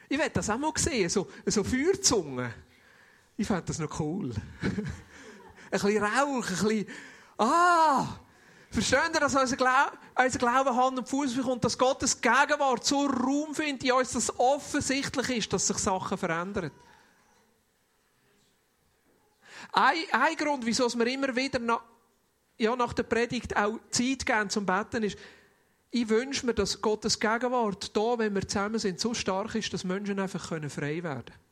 Ich 0.09 0.17
werde 0.17 0.31
das 0.31 0.49
auch 0.49 0.57
mal 0.57 0.71
sehen, 0.75 1.07
so, 1.09 1.29
so 1.45 1.63
Feuerzungen. 1.63 2.51
Ich 3.37 3.45
fände 3.45 3.65
das 3.67 3.77
noch 3.77 3.99
cool. 3.99 4.33
ein 4.63 4.89
bisschen 5.69 6.03
Rauch, 6.03 6.49
ein 6.49 6.49
bisschen, 6.49 6.87
ah! 7.37 8.07
Verstehen 8.71 9.13
ihr, 9.13 9.19
dass 9.19 9.35
unser, 9.35 9.57
Glau 9.57 9.91
unser 10.15 10.39
Glaube 10.39 10.75
Hand 10.75 10.97
und 10.97 11.07
Fuß 11.07 11.35
bekommt, 11.35 11.63
dass 11.63 11.77
Gottes 11.77 12.19
Gegenwart 12.19 12.83
so 12.83 13.05
Raum 13.05 13.53
findet 13.53 13.83
in 13.83 13.91
uns, 13.91 14.13
dass 14.13 14.39
offensichtlich 14.39 15.29
ist, 15.37 15.53
dass 15.53 15.67
sich 15.67 15.77
Sachen 15.77 16.17
verändern? 16.17 16.71
Ein, 19.71 19.97
ein 20.11 20.35
Grund, 20.35 20.65
wieso 20.65 20.87
wir 20.97 21.07
immer 21.07 21.35
wieder 21.35 21.59
nach, 21.59 21.81
ja, 22.57 22.75
nach 22.75 22.93
der 22.93 23.03
Predigt 23.03 23.55
auch 23.55 23.79
Zeit 23.89 24.25
geben 24.25 24.49
zum 24.49 24.65
Betten 24.65 25.03
ist, 25.03 25.17
ich 25.91 26.07
wünsche 26.07 26.45
mir, 26.45 26.53
dass 26.53 26.81
Gottes 26.81 27.19
Gegenwart 27.19 27.95
da, 27.95 28.17
wenn 28.17 28.35
wir 28.35 28.47
zusammen 28.47 28.77
sind, 28.77 28.99
so 28.99 29.13
stark 29.13 29.55
ist, 29.55 29.73
dass 29.73 29.83
Menschen 29.83 30.19
einfach 30.19 30.47
frei 30.47 31.03
werden 31.03 31.03
können. 31.03 31.49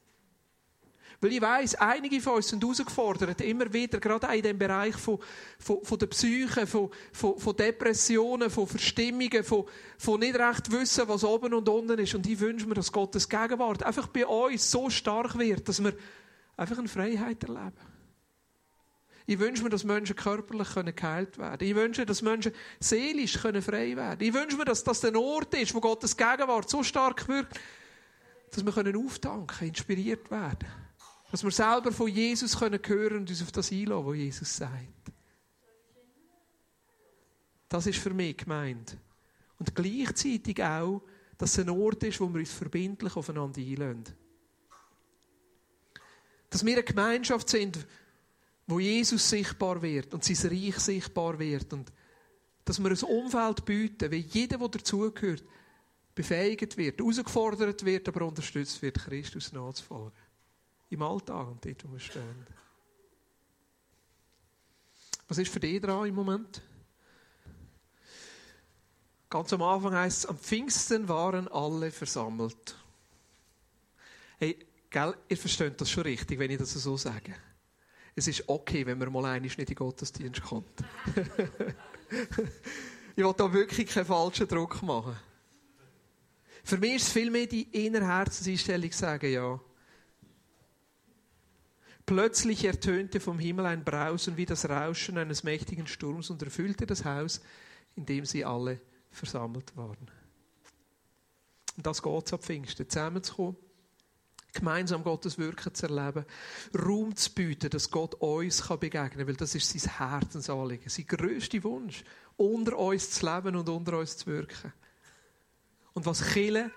Weil 1.19 1.31
ich 1.31 1.41
weiss, 1.41 1.73
einige 1.73 2.21
von 2.21 2.35
uns 2.35 2.49
sind 2.49 2.63
herausgefordert, 2.63 3.41
immer 3.41 3.73
wieder, 3.73 3.99
gerade 3.99 4.29
auch 4.29 4.33
in 4.33 4.43
dem 4.43 4.59
Bereich 4.59 4.95
von, 4.95 5.17
von, 5.57 5.83
von 5.83 5.97
der 5.97 6.05
Psyche, 6.07 6.67
von, 6.67 6.91
von, 7.11 7.39
von 7.39 7.55
Depressionen, 7.55 8.51
von 8.51 8.67
Verstimmungen, 8.67 9.43
von, 9.43 9.65
von 9.97 10.19
nicht 10.19 10.35
recht 10.35 10.71
wissen, 10.71 11.07
was 11.07 11.23
oben 11.23 11.55
und 11.55 11.67
unten 11.67 11.97
ist. 11.97 12.13
Und 12.13 12.27
ich 12.27 12.39
wünsche 12.39 12.67
mir, 12.67 12.75
dass 12.75 12.91
Gottes 12.91 13.27
Gegenwart 13.27 13.81
einfach 13.81 14.07
bei 14.07 14.27
uns 14.27 14.69
so 14.69 14.91
stark 14.91 15.39
wird, 15.39 15.67
dass 15.67 15.83
wir 15.83 15.93
einfach 16.55 16.77
eine 16.77 16.87
Freiheit 16.87 17.43
erleben. 17.43 17.96
Ich 19.29 19.37
wünsche 19.39 19.61
mir, 19.61 19.69
dass 19.69 19.83
Menschen 19.83 20.15
körperlich 20.15 20.69
geheilt 20.73 21.37
werden 21.37 21.57
können. 21.57 21.69
Ich 21.69 21.75
wünsche 21.75 22.01
mir, 22.01 22.05
dass 22.05 22.21
Menschen 22.21 22.53
seelisch 22.79 23.37
frei 23.37 23.61
werden 23.61 23.61
können. 23.65 24.21
Ich 24.21 24.33
wünsche 24.33 24.55
mir, 24.55 24.63
dass 24.63 24.85
das 24.85 25.01
der 25.01 25.19
Ort 25.19 25.53
ist, 25.53 25.73
wo 25.75 25.81
Gottes 25.81 26.15
Gegenwart 26.15 26.69
so 26.69 26.81
stark 26.81 27.27
wirkt, 27.27 27.59
dass 28.51 28.65
wir 28.65 28.97
auftanken, 28.97 29.67
inspiriert 29.67 30.31
werden 30.31 30.59
können. 30.59 30.87
Dass 31.29 31.43
wir 31.43 31.51
selber 31.51 31.91
von 31.91 32.07
Jesus 32.07 32.57
können 32.57 32.79
hören 32.81 33.17
und 33.17 33.29
uns 33.29 33.41
auf 33.41 33.51
das 33.51 33.69
einlassen, 33.69 34.05
was 34.05 34.15
Jesus 34.15 34.55
sagt. 34.55 35.11
Das 37.67 37.85
ist 37.85 37.99
für 37.99 38.13
mich 38.13 38.37
gemeint. 38.37 38.95
Und 39.59 39.75
gleichzeitig 39.75 40.63
auch, 40.63 41.01
dass 41.37 41.51
es 41.51 41.59
ein 41.59 41.69
Ort 41.69 42.01
ist, 42.03 42.21
wo 42.21 42.29
wir 42.29 42.39
uns 42.39 42.53
verbindlich 42.53 43.13
aufeinander 43.13 43.59
einlassen. 43.59 44.05
Dass 46.49 46.65
wir 46.65 46.75
eine 46.75 46.83
Gemeinschaft 46.83 47.49
sind, 47.49 47.85
wo 48.67 48.79
Jesus 48.79 49.29
sichtbar 49.29 49.81
wird 49.81 50.13
und 50.13 50.23
sein 50.23 50.51
Reich 50.51 50.77
sichtbar 50.77 51.39
wird. 51.39 51.71
Und 51.71 51.91
dass 52.65 52.79
wir 52.79 52.91
ein 52.91 53.03
Umfeld 53.03 53.63
bieten, 53.63 54.11
wie 54.11 54.17
jeder, 54.17 54.57
der 54.57 54.67
dazugehört, 54.67 55.43
befähigt 56.13 56.75
wird, 56.75 56.99
herausgefordert 56.99 57.85
wird, 57.85 58.07
aber 58.09 58.25
unterstützt 58.25 58.81
wird, 58.81 58.99
Christus 58.99 59.53
nachzufolgen. 59.53 60.19
Im 60.89 61.01
Alltag 61.01 61.47
und 61.47 61.63
dort, 61.63 61.87
wo 61.87 61.93
wir 61.93 61.99
stehen. 61.99 62.47
Was 65.29 65.37
ist 65.37 65.51
für 65.51 65.59
dich 65.59 65.81
dran 65.81 66.07
im 66.07 66.15
Moment? 66.15 66.61
Ganz 69.29 69.51
am 69.51 69.61
Anfang 69.61 69.93
heißt 69.93 70.19
es, 70.19 70.25
am 70.25 70.37
Pfingsten 70.37 71.07
waren 71.07 71.47
alle 71.49 71.91
versammelt. 71.91 72.75
Hey, 74.39 74.57
gell, 74.89 75.15
ihr 75.27 75.37
versteht 75.37 75.79
das 75.79 75.89
schon 75.89 76.03
richtig, 76.03 76.39
wenn 76.39 76.51
ich 76.51 76.57
das 76.57 76.73
so 76.73 76.95
sage. 76.95 77.35
Es 78.17 78.27
ist 78.27 78.49
okay, 78.49 78.83
wenn 78.85 78.97
man 78.97 79.13
mal 79.13 79.25
einmal 79.25 79.41
nicht 79.41 79.59
in 79.59 79.65
den 79.65 79.75
Gottesdienst 79.75 80.41
kommt. 80.41 80.83
ich 83.15 83.23
will 83.23 83.33
da 83.37 83.53
wirklich 83.53 83.87
keinen 83.87 84.05
falschen 84.05 84.47
Druck 84.47 84.81
machen. 84.81 85.15
Für 86.63 86.77
mich 86.79 86.95
ist 86.95 87.03
es 87.03 87.13
vielmehr 87.13 87.45
die 87.45 87.85
innere 87.85 88.07
Herzenseinstellung, 88.07 88.91
sagen, 88.91 89.31
ja, 89.31 89.59
Plötzlich 92.07 92.63
ertönte 92.63 93.19
vom 93.19 93.37
Himmel 93.37 93.65
ein 93.65 93.83
Brausen 93.83 94.37
wie 94.37 94.45
das 94.45 94.67
Rauschen 94.67 95.17
eines 95.17 95.43
mächtigen 95.43 95.87
Sturms 95.87 96.29
und 96.29 96.41
erfüllte 96.41 96.85
das 96.85 97.03
Haus, 97.03 97.41
in 97.97 98.05
dem 98.05 98.25
sie 98.25 98.45
alle 98.45 98.79
versammelt 99.11 99.75
waren. 99.75 100.09
Und 101.75 101.85
das 101.85 102.01
geht 102.01 102.33
ab 102.33 102.43
Pfingsten, 102.43 102.89
zusammenzukommen, 102.89 103.57
gemeinsam 104.53 105.03
Gottes 105.03 105.37
Wirken 105.37 105.73
zu 105.73 105.87
erleben, 105.87 106.25
Raum 106.77 107.15
zu 107.15 107.33
bieten, 107.33 107.69
dass 107.69 107.91
Gott 107.91 108.15
uns 108.15 108.61
begegnen 108.67 109.09
kann, 109.09 109.27
weil 109.27 109.35
das 109.35 109.55
ist 109.55 109.69
sein 109.69 109.97
Herzensanliegen, 109.97 110.89
sein 110.89 111.07
grösster 111.07 111.63
Wunsch, 111.63 112.03
unter 112.35 112.77
uns 112.77 113.11
zu 113.11 113.25
leben 113.25 113.55
und 113.55 113.69
unter 113.69 113.99
uns 113.99 114.17
zu 114.17 114.27
wirken. 114.27 114.73
Und 115.93 116.05
was 116.05 116.23
Chile 116.33 116.71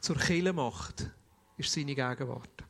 zur 0.00 0.18
Chile 0.18 0.52
macht, 0.52 1.10
ist 1.56 1.72
seine 1.72 1.94
Gegenwart. 1.94 2.64